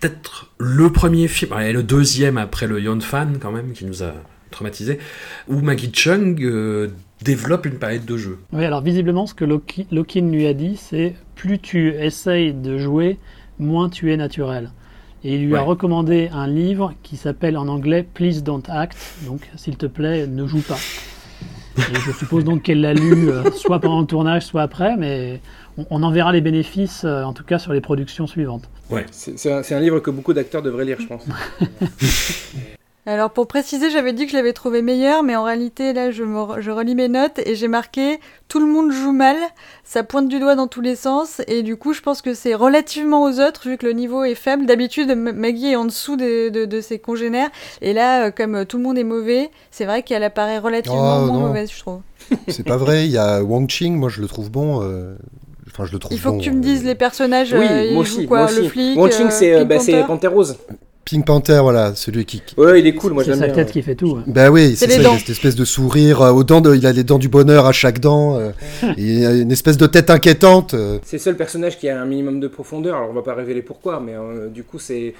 [0.00, 4.02] peut-être le premier film, et le deuxième après le Yon Fan quand même, qui nous
[4.02, 4.12] a
[4.50, 4.98] traumatisé,
[5.48, 6.88] où Maggie Chung euh,
[7.22, 8.38] développe une palette de jeux.
[8.52, 12.78] Oui, alors visiblement, ce que Loki- Lokin lui a dit, c'est plus tu essayes de
[12.78, 13.18] jouer,
[13.58, 14.70] moins tu es naturel.
[15.28, 15.66] Et il lui a Ouais.
[15.66, 18.96] recommandé un livre qui s'appelle en anglais Please Don't Act,
[19.26, 20.78] donc s'il te plaît, ne joue pas.
[21.78, 25.40] Et je suppose donc qu'elle l'a lu euh, soit pendant le tournage, soit après, mais
[25.76, 28.68] on, on en verra les bénéfices, euh, en tout cas sur les productions suivantes.
[29.10, 31.26] C'est un, c'est un livre que beaucoup d'acteurs devraient lire, je pense.
[33.08, 36.24] Alors pour préciser, j'avais dit que je l'avais trouvé meilleur, mais en réalité là je,
[36.24, 39.36] me re- je relis mes notes et j'ai marqué tout le monde joue mal,
[39.84, 42.54] ça pointe du doigt dans tous les sens et du coup je pense que c'est
[42.56, 44.66] relativement aux autres vu que le niveau est faible.
[44.66, 47.50] D'habitude Maggie est en dessous de, de- de ses congénères
[47.80, 51.22] et là euh, comme euh, tout le monde est mauvais, c'est vrai qu'elle apparaît relativement
[51.22, 52.00] Oh, moins mauvaise je trouve.
[52.48, 54.82] C'est pas vrai, il y a Wang Ching, moi je le trouve bon.
[54.82, 55.14] euh,
[55.68, 57.66] Enfin, je le trouve Il faut bon, que tu me dises euh, les personnages, Oui,
[57.68, 60.06] euh, moi aussi, quoi, moi le flic, Wong Ching, euh, c'est, euh, bah, c'est Panther
[60.06, 60.56] Panthère Rose.
[61.08, 62.42] Pink Panther, voilà, celui qui.
[62.56, 63.54] Ouais, il est cool, moi C'est j'aime sa bien.
[63.54, 63.72] tête ouais.
[63.74, 64.16] qui fait tout.
[64.16, 64.22] ouais.
[64.26, 65.14] Bah oui, C'est c'est ça, il dents.
[65.14, 67.64] a cette espèce de sourire, euh, aux dents de- il a les dents du bonheur
[67.66, 68.50] à chaque dent, euh,
[68.96, 70.74] et il a une espèce de tête inquiétante.
[70.74, 70.98] euh.
[71.04, 73.62] C'est le seul personnage qui a un minimum de profondeur, alors on va pas révéler
[73.62, 75.14] pourquoi, mais euh, du coup c'est...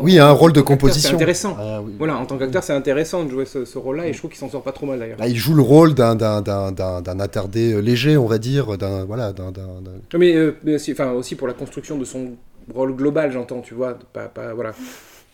[0.00, 1.10] Oui, il a un rôle de composition.
[1.10, 1.54] C'est intéressant.
[1.60, 1.92] Ah oui.
[1.98, 4.40] Voilà, en tant qu'acteur c'est intéressant de jouer ce, ce rôle-là, et je trouve qu'il
[4.40, 5.18] s'en sort pas trop mal d'ailleurs.
[5.18, 8.78] Là, il joue le rôle d'un d'un- d'un- d'un- d'un attardé léger, on va dire,
[8.78, 12.06] d'un voilà, d'un d'un- d'un- Mais, euh, mais aussi, enfin, aussi pour la construction de
[12.06, 12.28] son,
[12.74, 13.98] rôle global, j'entends, tu vois.
[14.14, 14.72] Pas, pas, voilà.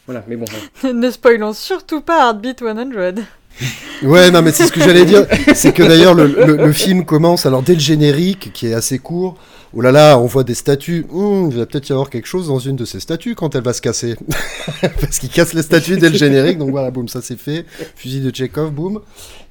[0.06, 0.46] Voilà, mais bon.
[0.92, 3.22] ne spoilons surtout pas Heartbeat 100.
[4.02, 5.26] Ouais, non, mais c'est ce que j'allais dire.
[5.54, 8.98] C'est que d'ailleurs, le, le- le film commence, alors dès le générique, qui est assez
[8.98, 9.36] court,
[9.74, 11.06] oh là là, on voit des statues.
[11.12, 13.62] Hum, il va peut-être y avoir quelque chose dans une de ces statues quand elle
[13.62, 14.16] va se casser.
[15.00, 17.64] Parce qu'il casse les statues dès le générique, donc voilà, boum, ça c'est fait.
[17.94, 19.00] Fusil de Chekhov, boum.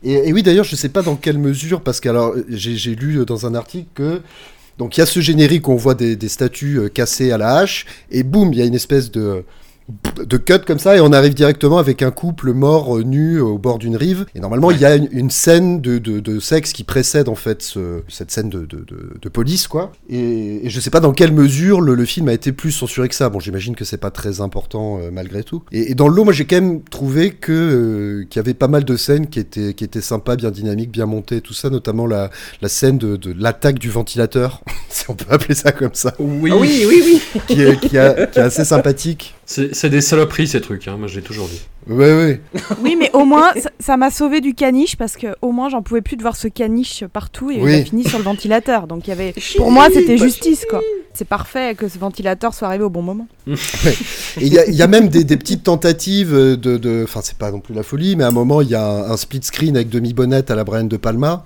[0.03, 2.95] Et, et oui, d'ailleurs, je sais pas dans quelle mesure, parce que alors, j'ai j'ai
[2.95, 4.21] lu dans un article que.
[4.79, 7.37] Donc il y a ce générique où on voit des, des statues euh, cassées à
[7.37, 9.43] la hache, et boum, il y a une espèce de
[10.25, 13.57] de cut comme ça et on arrive directement avec un couple mort euh, nu au
[13.57, 14.25] bord d'une rive.
[14.35, 17.35] Et normalement il y a une, une scène de, de, de sexe qui précède en
[17.35, 19.91] fait ce- cette scène de, de, de- de police quoi.
[20.09, 23.09] Et, et je sais pas dans quelle mesure le, le film a été plus censuré
[23.09, 23.29] que ça.
[23.29, 25.63] Bon j'imagine que c'est pas très important euh, malgré tout.
[25.73, 28.53] Et, et dans le lot moi j'ai quand même trouvé que euh, qu'il y avait
[28.53, 31.69] pas mal de scènes qui étaient qui étaient sympas bien dynamiques bien montées tout ça
[31.69, 32.29] notamment la,
[32.61, 36.13] la scène de, de l'attaque du ventilateur si on peut appeler ça comme ça.
[36.19, 37.01] Oui, Ah oui, oui,
[37.35, 37.41] oui.
[37.47, 41.07] qui est, qui a- qui est assez sympathique c'est des saloperies ces trucs, hein, moi
[41.07, 41.61] je l'ai toujours dit.
[41.87, 42.41] ouais ouais
[42.81, 46.01] Oui, mais au moins, ça- m'a sauvé du caniche parce que au moins, j'en pouvais
[46.01, 47.73] plus de voir ce caniche partout et Oui.
[47.73, 48.87] il a fini sur le ventilateur.
[48.87, 50.79] Donc, il y avait, pour moi, c'était justice, quoi.
[51.13, 53.27] C'est parfait que ce ventilateur soit arrivé au bon moment.
[53.47, 53.53] Et
[54.37, 56.55] il y, a- il y a même des, des petites tentatives de.
[56.77, 58.85] de- Enfin, c'est pas non plus la folie, mais à un moment, il y a
[58.87, 61.43] un, un split screen avec demi-bonnette à la Brian De Palma.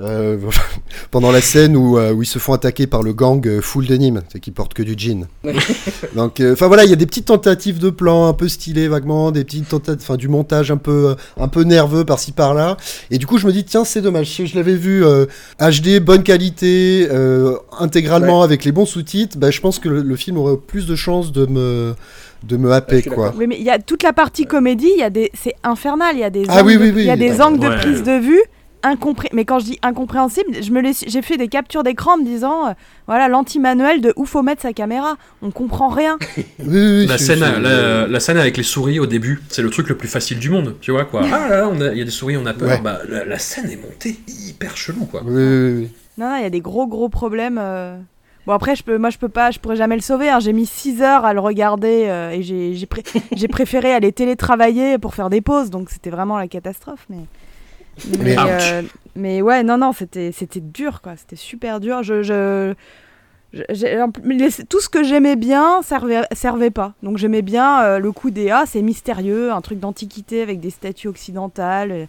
[0.00, 0.38] Euh,
[1.10, 3.86] pendant la scène où, euh, où ils se font attaquer par le gang euh, full
[3.86, 5.26] denim, c'est qui porte que du jean.
[6.14, 8.88] Donc, euh, enfin voilà, il y a des petites tentatives de plans un peu stylées
[8.88, 12.76] vaguement, des petites tentatives, enfin du montage un peu, un peu nerveux par-ci par-là.
[13.10, 14.28] Et du coup, je me dis tiens, c'est dommage.
[14.30, 15.26] Si je l'avais vu euh,
[15.60, 20.16] HD, bonne qualité, euh, intégralement avec les bons sous-titres, bah, je pense que le, le
[20.16, 21.94] film aurait plus de chances de me
[22.42, 23.34] de me happer quoi.
[23.36, 26.14] Oui, mais il y a toute la partie comédie, il y a des, c'est infernal,
[26.16, 27.02] il y a des Ah angles, oui, de, oui, oui.
[27.02, 27.76] il y a des angles de Ouais.
[27.76, 28.40] prise de vue
[28.82, 32.18] incompré Mais quand je dis incompréhensible, je me laisse- j'ai fait des captures d'écran en
[32.18, 32.72] me disant, euh,
[33.06, 35.16] voilà, l'anti-manuel de où faut mettre sa caméra.
[35.42, 36.18] On comprend rien.
[36.36, 39.88] Oui, oui, La scène, la, la scène avec les souris au début, c'est le truc
[39.88, 41.22] le plus facile du monde, tu vois quoi.
[41.32, 42.68] Ah là, il y a des souris, on a peur.
[42.68, 42.80] Ouais.
[42.80, 45.22] Bah, la, la scène est montée hyper chelou quoi.
[45.24, 45.88] Oui, oui, oui.
[46.18, 47.58] Non, non, il y a des gros gros problèmes.
[47.60, 47.96] euh.
[48.46, 50.28] Bon après, je peux, moi je peux pas, je pourrais jamais le sauver.
[50.30, 50.40] hein.
[50.40, 53.02] J'ai mis 6 heures à le regarder euh, et j'ai j'ai pré-
[53.36, 55.70] j'ai préféré aller télétravailler pour faire des pauses.
[55.70, 57.04] Donc c'était vraiment la catastrophe.
[57.10, 57.18] Mais
[58.18, 58.82] mais, euh,
[59.16, 61.16] mais ouais, non non, c'était c'était dur quoi.
[61.16, 62.02] C'était super dur.
[62.02, 62.74] Je, je,
[64.68, 66.94] tout ce que j'aimais bien servait servait pas.
[67.02, 70.70] Donc j'aimais bien euh, le coup des ah c'est mystérieux, un truc d'antiquité avec des
[70.70, 71.92] statues occidentales.
[71.92, 72.08] Et,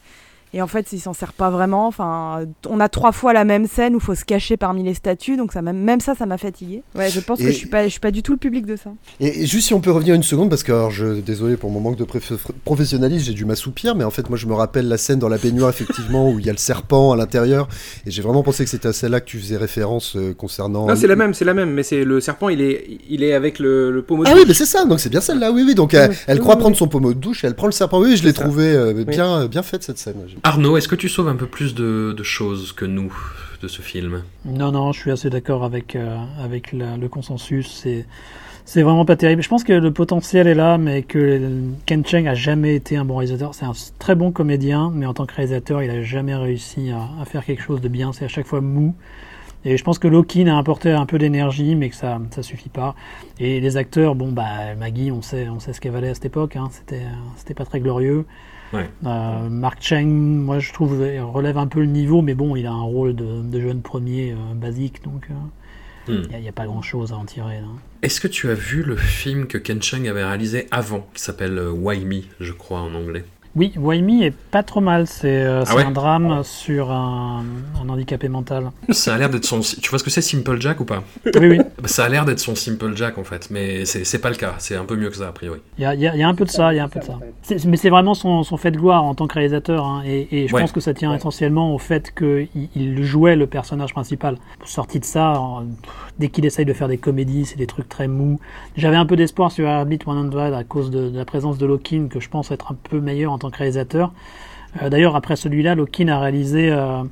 [0.54, 1.88] et en fait, il s'en sert pas vraiment.
[1.88, 4.94] Enfin, on a trois fois la même scène où il faut se cacher parmi les
[4.94, 6.84] statues, donc ça même ça, ça m'a fatigué.
[6.96, 8.76] Ouais, je pense que je suis pas, je suis pas du tout le public de
[8.76, 8.92] ça.
[9.20, 11.70] Et, et juste si on peut revenir une seconde, parce que alors, je désolé pour
[11.72, 12.06] mon manque de
[12.66, 15.38] professionnalisme, j'ai dû m'assoupir, mais en fait moi je me rappelle la scène dans la
[15.38, 17.68] baignoire effectivement où il y a le serpent à l'intérieur,
[18.06, 20.88] et j'ai vraiment pensé que c'était à celle-là que tu faisais référence euh, concernant.
[20.88, 23.34] Non, c'est la même, c'est la même, mais c'est le serpent, il est, il est
[23.34, 24.48] avec le, le pommeau de Ah oui, douche.
[24.50, 25.76] mais c'est ça, donc c'est bien celle-là, oui, oui.
[25.76, 26.62] Donc elle, Oui, elle oui, croit oui.
[26.62, 28.00] prendre son pommeau de douche, et elle prend le serpent.
[28.00, 30.16] Oui, je l'ai trouvé euh, bien, bien faite cette scène.
[30.44, 33.14] Arnaud, est-ce que tu sauves un peu plus de, de choses que nous
[33.62, 34.24] de ce film?
[34.46, 37.70] Non, non, je suis assez d'accord avec, euh, avec le consensus.
[37.72, 38.06] C'est,
[38.66, 39.42] c'est vraiment pas terrible.
[39.42, 43.06] Je pense que le potentiel est là, mais que Ken Cheng a jamais été un
[43.06, 43.54] bon réalisateur.
[43.54, 47.26] C'est un très bon comédien, mais en tant que réalisateur, il a jamais réussi à,
[47.26, 48.14] faire quelque chose de bien.
[48.14, 48.96] C'est à chaque fois mou.
[49.64, 52.70] Et je pense que Lokin a apporté un peu d'énergie, mais que ça, ça suffit
[52.70, 52.96] pas.
[53.40, 56.26] Et les acteurs, bon, bah, Maggie, on sait, on sait ce qu'elle valait à cette
[56.26, 56.56] époque.
[56.56, 56.70] Hein.
[56.72, 57.04] C'était,
[57.36, 58.26] c'était pas très glorieux.
[58.74, 58.90] Ouais.
[59.06, 61.00] Euh, Mark Cheng, moi je trouve,
[61.34, 64.32] relève un peu le niveau, mais bon, il a un rôle de, de jeune premier
[64.32, 65.36] euh, basique, donc il
[66.16, 66.24] Hmm.
[66.42, 67.62] n'y a, pas grand chose à en tirer.
[67.62, 67.68] là.
[68.02, 71.58] Est-ce que tu as vu le film que Ken Cheng avait réalisé avant, qui s'appelle
[71.60, 73.24] euh, Why Me, je crois en anglais?
[73.56, 75.08] Oui, Me est pas trop mal.
[75.08, 77.44] C'est euh, ouais un drame sur un,
[77.84, 78.72] un handicapé mental.
[78.92, 79.60] Ça a l'air d'être son.
[79.60, 81.04] Tu vois ce que c'est Simple Jack ou pas?
[81.26, 81.58] Oui, oui.
[81.60, 84.56] Bah, Ça a l'air d'être son Simple Jack en fait, mais c'est pas le cas.
[84.60, 85.60] C'est un peu mieux que ça a priori.
[85.78, 86.80] Il y a, il y a- il y a un peu de ça, il y
[86.80, 87.20] a un peu de ça.
[87.66, 90.48] Mais c'est vraiment son, son fait de gloire en tant que réalisateur, hein, et, et
[90.48, 90.62] je Ouais.
[90.62, 94.38] pense que ça tient essentiellement au fait qu'il il jouait le personnage principal.
[94.66, 95.42] Sorti de ça,
[96.20, 98.40] dès qu'il essaye de faire des comédies, c'est des trucs très mous.
[98.78, 102.08] J'avais un peu d'espoir sur Heartbeat 100 à cause de, de la présence de Lokin,
[102.10, 104.14] que je pense être un peu meilleur en tant que réalisateur.
[104.82, 107.04] Euh, D'ailleurs, après celui-là, Lokin a réalisé euh,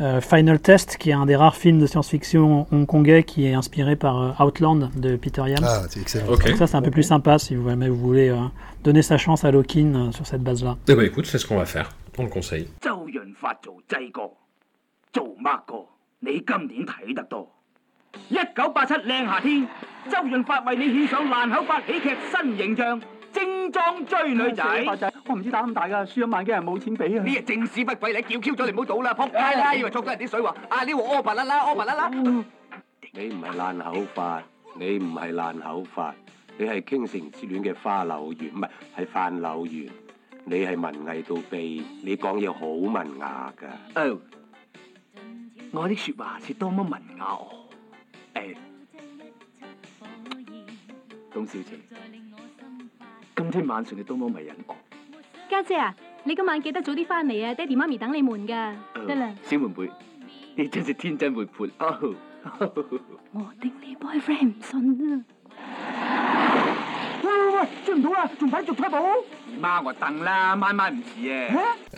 [0.00, 3.96] euh, Final Test, qui est un des rares films de science-fiction hongkongais qui est inspiré
[3.96, 5.62] par euh, Outland de Peter Yam.
[5.62, 6.26] Ah, c'est excellent.
[6.26, 8.36] Donc ça, c'est un peu plus sympa si vous, jamais vous voulez euh,
[8.84, 10.76] donner sa chance à Lokin euh, sur cette base-là.
[10.88, 11.90] Eh ben écoute, c'est ce qu'on va faire.
[12.18, 12.68] On le conseille.
[18.29, 19.67] 一九八七靚夏天，
[20.09, 24.63] 周潤發為你獻上爛口法喜劇新形象，精裝追女仔。
[24.85, 27.23] 發仔，我唔知打咁大㗎，輸一萬幾人冇錢俾啊！
[27.23, 29.75] 呢係正屎不鬼，你叫 Q 咗你唔好賭啦，撲街啦！
[29.75, 32.09] 以為錯咗人啲水話，啊呢鑊柯拔啦啦，柯拔啦啦。
[32.09, 34.43] 你唔係爛口法，
[34.75, 36.15] 你唔係爛口法，
[36.57, 39.89] 你係傾城之戀嘅花柳園，唔係係范柳園。
[40.49, 43.67] 你係文藝到痹，你講嘢好文雅㗎。
[44.13, 44.19] 哦，
[45.71, 47.47] 我的説話是多麼文雅哦。
[48.33, 48.55] 誒，
[51.33, 51.77] 董小姐，
[53.35, 54.75] 今天晚上你多麼迷人哦。
[55.49, 58.75] 家姐啊，你今晚記得早啲翻嚟啊，爹哋媽咪等你們噶。
[59.07, 59.89] 得啦，小妹妹，
[60.55, 62.15] 你真是天真活潑哦。
[63.31, 65.25] 我的你 boyfriend 唔信啊。
[67.23, 68.97] 喂喂喂，追唔到啦，仲快續拖步？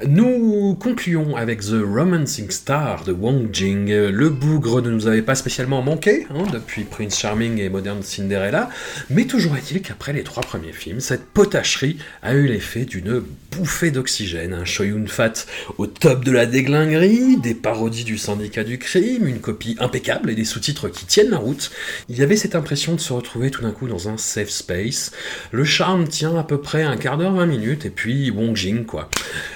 [0.06, 3.88] Nous concluons avec The Romancing Star de Wong Jing.
[3.90, 8.70] Le bougre ne nous avait pas spécialement manqué hein, depuis Prince Charming et Modern Cinderella,
[9.10, 13.22] mais toujours est-il qu'après les trois premiers films, cette potacherie a eu l'effet d'une
[13.56, 14.52] bouffée d'oxygène.
[14.52, 15.46] Un Shoyun Fat
[15.78, 20.34] au top de la déglinguerie, des parodies du syndicat du crime, une copie impeccable et
[20.34, 21.70] des sous-titres qui tiennent la route.
[22.08, 25.12] Il y avait cette impression de se retrouver tout d'un coup dans un safe space.
[25.52, 28.86] Le charme tient à peu près un quart d'heure, 20 minutes, et puis Wong Jing
[28.86, 29.10] quoi.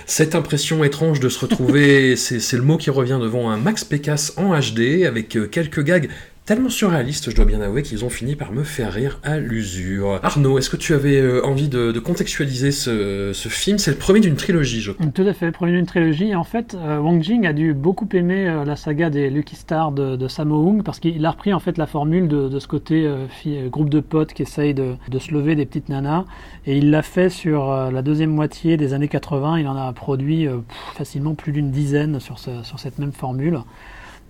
[0.06, 3.84] Cette impression étrange de se retrouver, c'est c'est le mot qui revient devant un Max
[3.84, 6.08] Pécasse en HD, avec euh, quelques gags
[6.48, 10.18] tellement surréalistes, je dois bien avouer, qu'ils ont fini par me faire rire à l'usure.
[10.22, 13.76] Arnaud, est-ce que tu avais euh, envie de, de contextualiser ce, ce film?
[13.76, 15.04] C'est le premier d'une trilogie, je crois.
[15.14, 16.34] Tout à fait, le premier d'une trilogie.
[16.34, 19.92] En fait, euh, Wong Jing a dû beaucoup aimer euh, la saga des Lucky Stars
[19.92, 22.66] de, de Sammo Hung parce qu'il a repris en fait la formule de, de ce
[22.66, 26.24] côté fille- groupe de potes qui essayent de, de se lever des petites nanas.
[26.66, 29.58] Et il l'a fait sur euh, la deuxième moitié des années 80.
[29.58, 33.12] Il en a produit euh, pff, facilement plus d'une dizaine sur, ce- sur cette même
[33.12, 33.58] formule.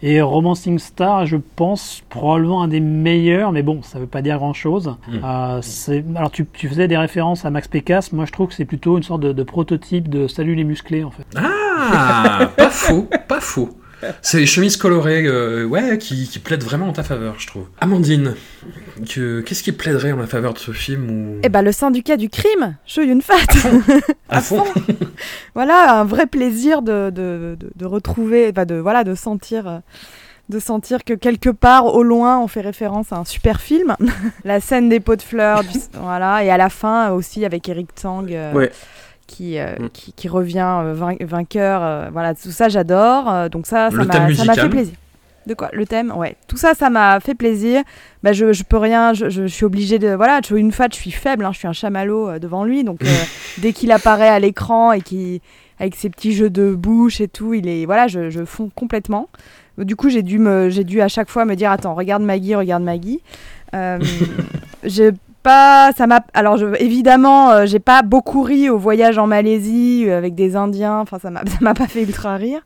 [0.03, 4.39] Et Romancing Star, je pense, probablement un des meilleurs, mais bon, ça veut pas dire
[4.39, 4.95] grand-chose.
[5.09, 5.19] Mm.
[5.25, 8.13] Euh, alors, tu, tu faisais des références à Max Pécasse.
[8.13, 11.03] Moi, je trouve que c'est plutôt une sorte de, de prototype de Salut les musclés,
[11.03, 11.27] en fait.
[11.35, 13.77] Ah, pas faux, pas faux.
[14.23, 17.67] C'est les chemises colorées, euh, ouais, qui, qui plaident vraiment en ta faveur, je trouve.
[17.81, 18.35] Amandine,
[19.07, 21.39] que- qu'est-ce qui plaiderait en la faveur de ce film ou...
[21.43, 23.35] Eh ben, le syndicat du crime, Show Yun Fat.
[24.29, 24.65] À fond
[25.55, 29.67] voilà, un vrai plaisir de, de, de, de retrouver, de, voilà, de sentir.
[29.69, 29.79] euh,
[30.49, 33.95] de sentir que quelque part au loin on fait référence à un super film.
[34.45, 37.89] la scène des pots de fleurs, du- voilà, et à la fin aussi avec Eric
[37.95, 38.73] Tsang euh, Ouais.
[39.27, 39.89] qui, euh, Mm.
[39.93, 41.83] qui, qui revient vain- vainqueur.
[41.83, 43.51] euh, voilà, tout ça j'adore.
[43.51, 44.95] donc ça, ça m'a fait plaisir.
[45.49, 46.37] De quoi Le thème Ouais.
[46.47, 47.83] Tout ça, ça m'a fait plaisir.
[48.23, 50.09] Bah, je, je peux rien, je, je suis obligée de.
[50.09, 52.65] Voilà, tu vois, une fois, je suis faible, hein, je suis un chamallow euh, devant
[52.65, 52.85] lui.
[52.85, 53.07] Donc, euh,
[53.59, 55.41] dès qu'il apparaît à l'écran et qu'il.
[55.81, 57.87] avec ses petits jeux de bouche et tout, il est.
[57.87, 59.31] Voilà, je, je fonds complètement.
[59.79, 62.55] Du coup, j'ai dû, me, j'ai dû à chaque fois me dire Attends, regarde Maggie,
[62.55, 63.23] regarde Maggie.
[63.75, 63.99] Euh,
[64.85, 65.13] j'ai
[65.97, 66.21] Ça m'a.
[66.35, 71.01] Alors, évidemment, euh, j'ai pas beaucoup ri au voyage en Malaisie euh, avec des Indiens.
[71.01, 72.61] Enfin, ça m'a ça m'a pas fait ultra rire.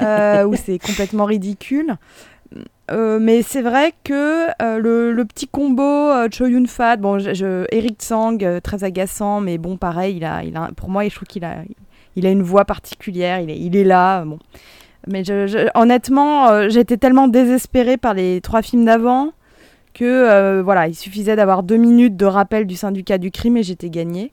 [0.00, 1.96] Euh, où c'est complètement ridicule.
[2.90, 7.18] Euh, mais c'est vrai que le, petit combo Cho Yun Fat, bon,
[7.72, 11.26] Eric Tsang, très agaçant, mais bon, pareil, il a, il a, pour moi, je trouve
[11.26, 11.56] qu'il a,
[12.16, 14.38] il a une voix particulière, il est, il est là, bon.
[15.06, 15.22] Mais
[15.74, 19.32] honnêtement, j'étais tellement désespérée par les trois films d'avant
[19.94, 23.62] que euh, voilà, il suffisait d'avoir deux minutes de rappel du syndicat du crime et
[23.62, 24.32] j'étais gagnée.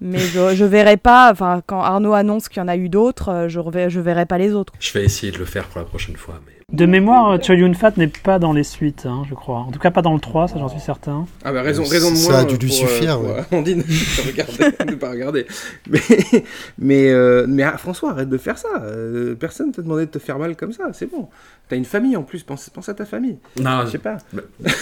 [0.00, 3.30] Mais je, je verrai pas, enfin, quand Arnaud annonce qu'il y en a eu d'autres,
[3.30, 4.72] euh, je, rever- je verrai pas les autres.
[4.78, 6.52] Je vais essayer de le faire pour la prochaine fois, mais...
[6.72, 9.60] De mémoire, euh, Cho Yun Fat n'est pas dans les suites, hein, je crois.
[9.60, 11.24] En tout cas, pas dans le 3, ça j'en suis certain.
[11.44, 12.44] Ah bah raison, Ça raison de a moi.
[12.44, 13.62] dû lui pour, suffire, pour ouais.
[13.62, 15.46] De regarder, de pas regarder.
[15.88, 16.00] Mais,
[16.76, 18.82] mais, euh, mais ah, François, arrête de faire ça.
[18.82, 20.92] Euh, personne t'a demandé de te faire mal comme ça.
[20.92, 21.28] C'est bon.
[21.68, 22.42] T'as une famille en plus.
[22.42, 23.38] Pense, pense à ta famille.
[23.60, 24.16] Non, Je sais pas.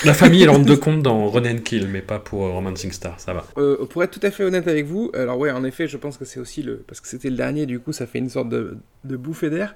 [0.06, 2.92] la famille, elle rentre de compte dans Run and Kill, mais pas pour euh, Romancing
[2.92, 3.44] Star, ça va.
[3.58, 6.16] Euh, pour être tout à fait honnête avec vous, alors ouais, en effet, je pense
[6.16, 8.48] que c'est aussi le parce que c'était le dernier, du coup, ça fait une sorte
[8.48, 9.74] de, de bouffée d'air.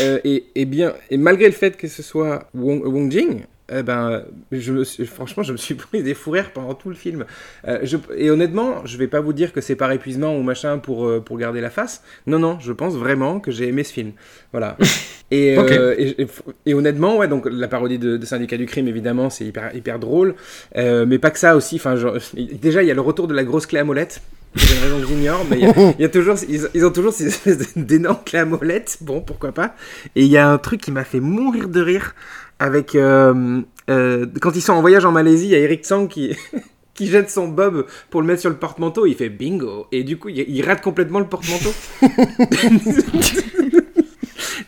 [0.00, 3.82] Euh, et, et bien, et malgré le fait que ce soit Wong, Wong Jing, eh
[3.82, 6.94] ben, je me suis- franchement, je me suis pris des fous rires pendant tout le
[6.96, 7.24] film.
[7.68, 10.78] Euh, je- et honnêtement, je vais pas vous dire que c'est par épuisement ou machin
[10.78, 12.02] pour, euh, pour garder la face.
[12.26, 14.12] Non, non, je pense vraiment que j'ai aimé ce film.
[14.52, 14.76] Voilà.
[15.30, 16.26] Et, euh, et, et-
[16.66, 19.98] et honnêtement, ouais, donc la parodie de, de Syndicat du crime, évidemment, c'est hyper, hyper
[19.98, 20.34] drôle.
[20.76, 21.76] Mais pas que ça aussi.
[21.76, 21.94] Enfin,
[22.34, 24.20] déjà, il y a le retour de la grosse clé à molette.
[24.54, 26.90] Pour une raison que j'ignore, mais il y a- y, a toujours, ils, ils ont
[26.90, 28.98] toujours ces espèces d'énormes molette.
[29.00, 29.74] Bon, pourquoi pas.
[30.16, 32.14] Et il y a un truc qui m'a fait mourir de rire
[32.58, 36.06] avec euh, euh, quand ils sont en voyage en Malaisie, il y a Eric Tsang
[36.08, 36.36] qui
[36.94, 39.04] qui jette son bob pour le mettre sur le porte-manteau.
[39.06, 41.74] Il fait bingo et du coup, il, il rate complètement le porte-manteau.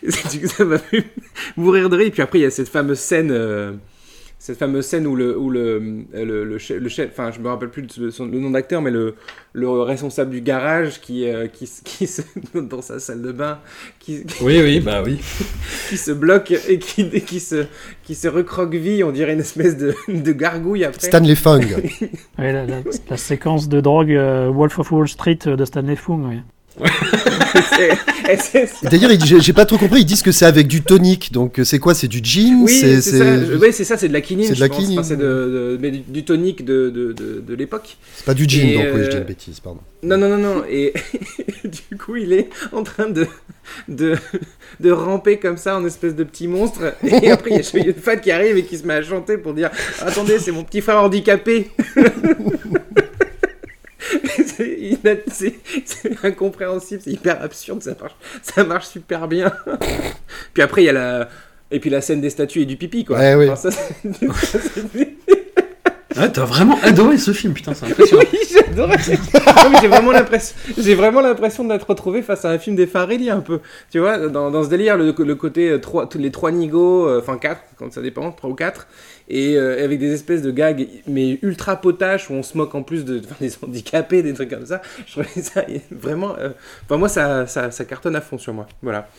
[0.09, 1.05] Ça m'a fait
[1.55, 2.07] mourir de rire.
[2.07, 3.31] Et puis après, il y a cette fameuse scène.
[4.47, 7.49] Cette fameuse scène où le, où le, le, le chef, le chef- enfin je me
[7.49, 9.15] rappelle plus son- le nom d'acteur, mais le,
[9.51, 12.21] le responsable du garage qui, euh, qui, se,
[12.55, 13.59] dans sa salle de bain,
[13.99, 15.19] qui, Oui, oui, bah oui.
[15.89, 17.65] qui se bloque et qui, se,
[18.03, 21.05] qui se recroqueville, on dirait une espèce de, de gargouille après.
[21.07, 21.61] Stanley Fung.
[22.39, 25.95] Oui, la, la- la séquence de drogue euh, Wolf of Wall Street euh, de Stanley
[25.97, 26.23] Fung.
[26.29, 26.37] oui.
[28.83, 30.01] D'ailleurs, j'ai pas trop compris.
[30.01, 31.31] Ils disent que c'est avec du tonic.
[31.31, 31.93] Donc, euh, c'est quoi?
[31.93, 32.61] C'est du gin?
[32.63, 33.57] Oui, c'est ça.
[33.57, 34.47] Ouais, c'est ça, c'est de la quinine.
[34.47, 34.99] C'est de la quinine.
[34.99, 37.97] Enfin, c'est de, de- mais du, tonique de, de, de, de l'époque.
[38.15, 39.79] C'est pas du gin, Et, donc oui, je euh, dis une bêtise, pardon.
[40.03, 40.63] Non, non, non, non.
[40.69, 40.93] Et
[41.63, 43.27] du coup, il est en train de,
[43.87, 44.15] de,
[44.79, 46.93] de ramper comme ça en espèce de petit monstre.
[47.03, 49.01] Et après, il y a Chevalier de Fat qui arrive et qui se met à
[49.01, 49.69] chanter pour dire
[50.01, 51.71] Attendez, c'est mon petit frère handicapé.
[55.85, 59.51] C'est incompréhensible, c'est hyper absurde, ça marche, ça marche super bien.
[60.53, 61.29] Puis après, il y a la.
[61.69, 63.17] Et puis la scène des statues et du pipi, quoi.
[63.17, 63.49] Ouais.
[63.49, 63.77] Enfin, ça,
[66.17, 68.23] c'est- Ah, t'as vraiment adoré ce film, putain, c'est impressionnant.
[68.33, 68.97] oui, j'adorais.
[69.57, 72.85] Non, mais j'ai vraiment l'impression, j'ai vraiment l'impression d'être retrouvé face à un film des
[72.87, 73.59] Farelli un peu.
[73.91, 77.07] Tu vois, dans, dans ce délire, le, le côté euh, trois, tous les trois nigauds,
[77.07, 78.87] euh, enfin quatre, quand ça dépend, trois ou quatre,
[79.29, 82.83] et euh, avec des espèces de gags, mais ultra potaches où on se moque en
[82.83, 84.81] plus de, des handicapés, des trucs comme ça.
[85.05, 86.49] Je trouvais ça vraiment, euh,
[86.85, 88.67] enfin moi ça, ça, ça cartonne à fond sur moi.
[88.83, 89.09] Voilà.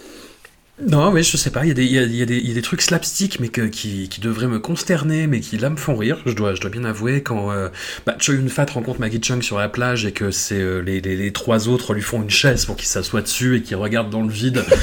[0.86, 2.26] Non, mais je sais pas, il y, a des- il y a- il y a
[2.26, 5.40] des- il y a des trucs slapstick, mais que- qui, qui devraient me consterner, mais
[5.40, 6.18] qui là me font rire.
[6.24, 7.68] Je dois, je dois bien avouer, quand euh,
[8.06, 11.16] bah, Choi Yun-fat rencontre Maggie Chung sur la plage et que c'est euh, les, les-
[11.16, 14.22] les trois autres lui font une chaise pour qu'il s'assoie dessus et qu'il regarde dans
[14.22, 14.64] le vide.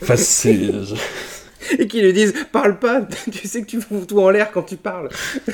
[0.00, 0.70] Enfin, c'est.
[1.78, 3.02] Et qui lui disent, parle pas,
[3.32, 5.08] tu sais que tu fous tout en l'air quand tu parles.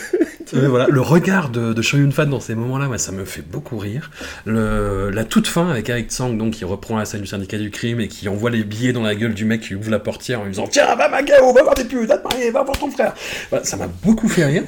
[0.52, 3.42] Euh, voilà, le regard de, de Choi Yun-fat dans ces moments-là, ouais, ça me fait
[3.42, 4.10] beaucoup rire.
[4.46, 7.98] La toute fin avec Eric Tsang, donc, qui reprend la scène du syndicat du crime
[7.98, 10.44] et qui envoie les billets dans la gueule du mec qui ouvre la portière en
[10.44, 12.90] lui disant Tiens, va Magao, va voir des putes, va te marier, va voir ton
[12.90, 13.14] frère.
[13.62, 14.62] Ça m'a beaucoup fait rire.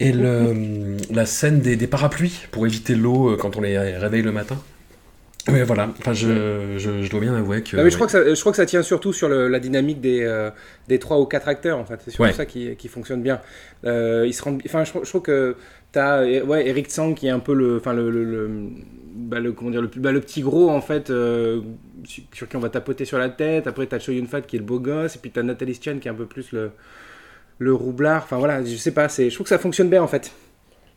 [0.00, 4.32] Et la scène des, des parapluies pour éviter l'eau euh, quand on les réveille le
[4.32, 4.56] matin.
[5.50, 7.76] Oui, voilà, enfin, je, je, je dois bien avouer que.
[7.76, 9.60] Non, mais je, crois que ça, je crois que ça tient surtout sur le- la
[9.60, 10.50] dynamique des, euh,
[10.88, 12.00] des trois ou quatre acteurs, en fait.
[12.04, 12.32] C'est surtout Ouais.
[12.34, 13.40] ça qui, qui fonctionne bien.
[13.84, 15.56] Euh, ils se rendent, enfin, je, trouve- je trouve que
[15.92, 18.50] tu as ouais, Eric Tsang qui est un peu le, enfin, le, le, le-
[19.14, 21.60] bah, le, comment dire, le, bah, le petit gros, en fait, euh,
[22.04, 23.66] sur, sur qui on va tapoter sur la tête.
[23.66, 25.16] Après, tu as Choi Yun-fat qui est le beau gosse.
[25.16, 26.70] Et puis, tu as Nathalie Chan qui est un peu plus le,
[27.58, 28.22] le roublard.
[28.24, 29.08] Enfin, voilà, je sais pas.
[29.08, 30.30] Je trouve que ça fonctionne bien, en fait.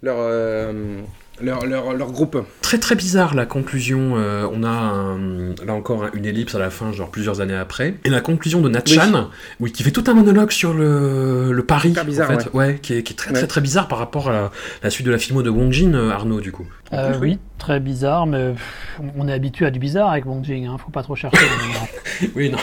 [0.04, 1.00] Leur, euh,
[1.42, 2.38] leur, leur, leur groupe.
[2.62, 4.14] Très très bizarre la conclusion.
[4.16, 7.56] euh, on a un- là encore un- une ellipse à la fin, genre plusieurs années
[7.56, 7.96] après.
[8.06, 8.94] Et la conclusion de Nat Oui.
[8.94, 9.30] Chan,
[9.60, 12.80] oui, qui fait tout un monologue sur le, le pari, Super bizarre, en fait, ouais.
[12.82, 13.48] qui, est, qui est très très Ouais.
[13.48, 14.52] très bizarre par rapport à la,
[14.84, 16.66] la suite de la filmo de Wong Jin, euh, Arnaud, du coup.
[16.94, 20.66] Euh, oui, très bizarre, mais pff, on est habitué à du bizarre avec Wong Jing,
[20.68, 21.38] hein, faut pas trop chercher.
[22.36, 22.58] Oui, non.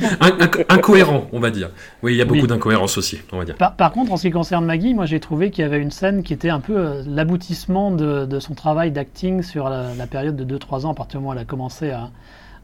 [0.68, 1.70] Incohérent, on va dire.
[2.02, 2.46] Oui, il y a beaucoup Oui.
[2.46, 3.56] d'incohérences aussi, on va dire.
[3.56, 5.90] Par, par contre, en ce qui concerne Maggie, moi j'ai trouvé qu'il y avait une
[5.90, 10.06] scène qui était un peu euh, l'aboutissement de, de son travail d'acting sur la, la
[10.06, 12.10] période de 2-3 ans, à partir du moment où elle a commencé à,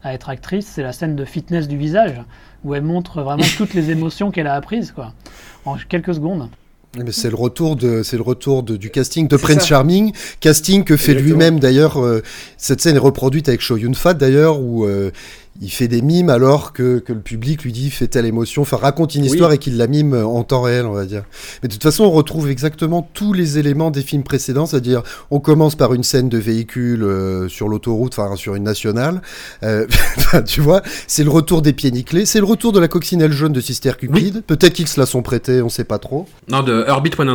[0.03, 0.67] à être actrice.
[0.67, 2.21] C'est la scène de fitness du visage,
[2.63, 5.13] où elle montre vraiment toutes les émotions qu'elle a apprises, quoi,
[5.65, 6.49] en quelques secondes.
[7.11, 9.65] C'est le retour de, c'est le retour de- du casting de Prince ça.
[9.67, 11.37] Charming, casting que fait Exactement.
[11.37, 12.03] lui-même d'ailleurs.
[12.03, 12.23] euh,
[12.55, 15.11] cette scène est reproduite avec Choi Yun-fat d'ailleurs, où euh,
[15.61, 18.77] il fait des mimes alors que, que le public lui dit fait telle émotion, enfin
[18.77, 19.29] raconte une Oui.
[19.29, 21.23] histoire et qu'il la mime en temps réel, on va dire.
[21.61, 25.39] Mais de toute façon, on retrouve exactement tous les éléments des films précédents, c'est-à-dire on
[25.39, 29.21] commence par une scène de véhicule euh, sur l'autoroute, enfin sur une nationale.
[29.63, 29.87] Euh,
[30.45, 33.53] tu vois, c'est le retour des pieds nickelés, c'est le retour de la coccinelle jaune
[33.53, 34.43] de Sister Cupid.
[34.43, 36.27] Peut-être qu'ils se la sont prêtés, on sait pas trop.
[36.49, 37.27] Non, de Orbit 100.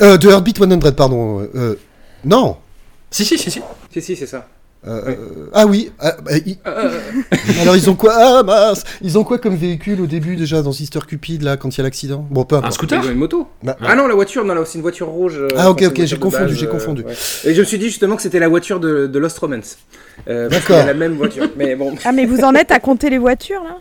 [0.00, 1.46] Euh, de Heartbeat 100, pardon.
[1.54, 1.76] Euh,
[2.24, 2.56] non.
[3.10, 3.60] Si, si, si, si.
[3.92, 4.48] Si, si, c'est ça.
[4.84, 5.16] Euh, euh,
[5.52, 5.92] ah oui.
[6.00, 6.98] ah, bah, il- Euh,
[7.60, 10.72] Alors ils ont quoi Ah mince Ils ont quoi comme véhicule au début déjà dans
[10.72, 12.26] Sister Cupid là quand il y a l'accident?
[12.30, 13.46] Bon peu Un scooter une moto.
[13.62, 15.40] Bah, Ah non, la voiture, non, là, c'est une voiture rouge.
[15.56, 17.02] Ah, ok, ok, j'ai confondu, j'ai euh, confondu.
[17.02, 17.14] ouais.
[17.44, 19.78] Et je me suis dit justement que c'était la voiture de, de Lost Romance.
[20.28, 20.94] Euh, parce qu'il y a D'accord.
[20.94, 21.48] la même voiture.
[21.56, 23.76] Mais bon, Ah, mais vous en êtes à compter les voitures là?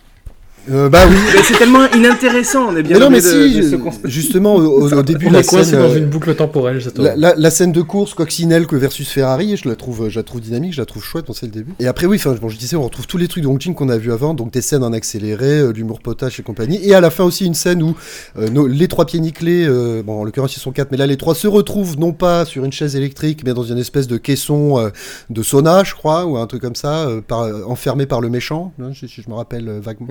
[0.69, 1.15] Euh, bah oui.
[1.33, 2.67] Mais c'est tellement inintéressant.
[2.69, 5.71] On est bien Mais non mais de- si, de justement au, début On la scène,
[5.71, 9.57] dans euh, une boucle temporelle, La, la- la scène de course Coccinelle que versus Ferrari,
[9.57, 11.73] je la trouve, je la trouve dynamique, je la trouve chouette, bon, c'est le début.
[11.79, 13.73] Et après oui, enfin bon, je disais, on retrouve tous les trucs de Hong Jin
[13.73, 16.79] qu'on a vu avant, donc des scènes en accéléré, euh, l'humour potache et compagnie.
[16.83, 17.95] Et à la fin aussi une scène où
[18.37, 21.07] euh, nos- les trois pieds nickelés, euh, bon en l'occurrence ils sont quatre, mais là
[21.07, 24.17] les trois se retrouvent non pas sur une chaise électrique, mais dans une espèce de
[24.17, 24.89] caisson euh,
[25.31, 28.73] de sauna, je crois, ou un truc comme ça, euh, par, enfermé par le méchant,
[28.79, 30.07] hein, si, si je me rappelle euh, vaguement.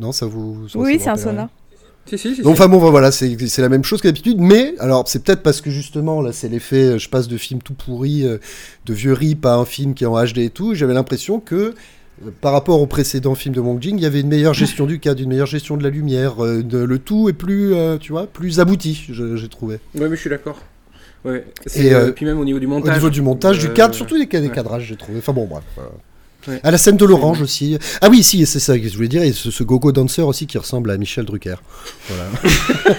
[0.00, 0.68] Non, ça vous.
[0.68, 1.50] ça- Oui, c'est un sauna.
[2.06, 2.40] Si, si, si.
[2.42, 5.60] donc, enfin bon, voilà, c'est la même chose que d'habitude, mais alors c'est peut-être parce
[5.60, 8.38] que justement, là, c'est l'effet, euh, je passe de film tout pourri, euh,
[8.86, 11.54] de vieux rip à un film qui est en HD et tout, j'avais l'impression que
[11.54, 14.86] euh, par rapport au précédent film de Wong Jing, il y avait une meilleure gestion
[14.86, 16.42] du cadre, une meilleure gestion de la lumière.
[16.42, 19.78] euh, de- le tout est plus, euh, tu vois, plus abouti, j'ai trouvé.
[19.94, 20.58] Ouais, mais je suis d'accord.
[21.26, 21.44] Ouais.
[21.74, 22.94] Et, euh, puis même au niveau du Au montage.
[22.94, 24.54] niveau du montage, du cadre, surtout des, des ouais.
[24.54, 25.18] cadrages, j'ai trouvé.
[25.18, 25.62] Enfin bon, bref.
[26.48, 26.60] Ouais.
[26.62, 27.78] À la scène de l'orange aussi.
[28.00, 29.22] Ah oui, si, c'est ça que je voulais dire.
[29.22, 31.56] Et ce, ce gogo dancer aussi qui ressemble à Michel Drucker.
[32.08, 32.24] Voilà.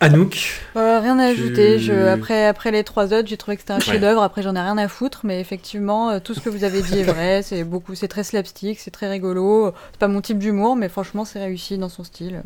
[0.00, 1.78] Anouk, Euh, rien à Tu- ajouter.
[1.78, 3.82] Je, après, après les trois autres, j'ai trouvé que c'était un Ouais.
[3.82, 4.20] chef-d'œuvre.
[4.22, 6.98] Après, j'en ai rien à foutre, mais effectivement, euh, tout ce que vous avez dit
[6.98, 7.42] est vrai.
[7.42, 9.72] C'est beaucoup, c'est très slapstick, c'est très rigolo.
[9.92, 12.42] C'est pas mon type d'humour, mais franchement, c'est réussi dans son style.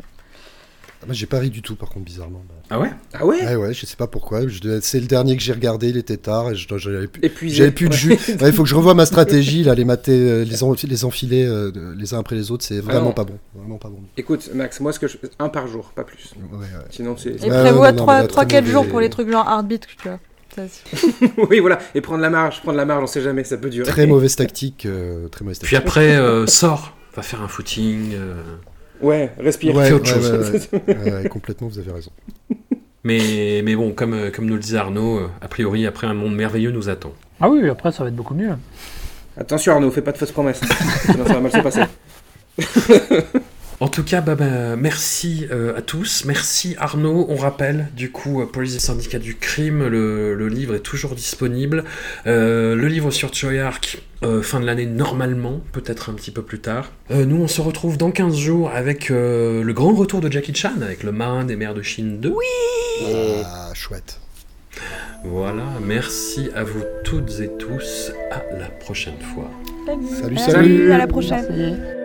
[1.01, 2.43] Ah, Moi, j'ai pas ri du tout, par contre, bizarrement.
[2.69, 2.91] ah ouais?
[3.13, 3.43] Ah ouais?
[3.43, 4.47] Ouais, ouais, je sais pas pourquoi.
[4.47, 7.55] Je C'est le dernier que j'ai regardé, il était tard et je- j'avais plus, Épuisé.
[7.55, 8.09] j'avais plus de jus.
[8.39, 11.05] Ouais, Il faut que je revoie ma stratégie, là, les mater, euh, les, en- les
[11.05, 13.11] enfiler euh, de- les uns après les autres, c'est vraiment non.
[13.13, 13.39] pas bon.
[13.55, 14.01] Vraiment pas bon.
[14.15, 16.33] Écoute, Max, moi, ce que je un par jour, pas plus.
[16.53, 16.67] Ouais, ouais.
[16.91, 17.29] Sinon, c'est.
[17.29, 19.87] Et Ouais, prévois ouais, non, mais là, 3-4 très jours pour les trucs genre Heartbeat,
[20.01, 20.19] tu vois.
[20.55, 21.79] Ça, c'est- oui, voilà.
[21.95, 23.87] Et prendre la marge, prendre la marge, on sait jamais, ça peut durer.
[23.89, 24.85] Très mauvaise tactique.
[24.85, 25.87] euh, très mauvaise Puis tactique.
[25.87, 28.13] après, euh, sors, va faire un footing.
[28.13, 28.35] euh,
[29.01, 29.75] Ouais, respire.
[29.75, 30.69] Ouais, fais autre ouais, chose.
[30.71, 30.95] ouais, ouais.
[31.05, 32.11] Ouais, ouais, complètement, vous avez raison.
[33.03, 36.13] Mais, mais bon, comme, euh, comme nous le disait Arnaud, euh, a priori, après un
[36.13, 37.13] monde merveilleux nous attend.
[37.39, 38.51] Ah oui, après ça va être beaucoup mieux.
[39.37, 40.61] Attention Arnaud, fais pas de fausses promesses.
[41.05, 41.81] Sinon, ça va mal se passer.
[43.81, 46.23] En tout cas, bah, bah, merci euh, à tous.
[46.25, 47.25] Merci Arnaud.
[47.29, 51.15] On rappelle, du coup, euh, Police et Syndicat du Crime, le, le livre est toujours
[51.15, 51.83] disponible.
[52.27, 56.59] Euh, le livre sur Choyark, euh, fin de l'année normalement, peut-être un petit peu plus
[56.59, 56.91] tard.
[57.09, 60.53] Euh, nous, on se retrouve dans 15 jours avec euh, le grand retour de Jackie
[60.53, 62.35] Chan, avec le marin des mers de Chine 2.
[63.43, 64.19] Ah, chouette.
[65.23, 68.11] Voilà, merci à vous toutes et tous.
[68.29, 69.49] À la prochaine fois.
[69.87, 70.91] Salut, Salut, salut.
[70.91, 71.45] à la prochaine.
[71.49, 72.00] Merci.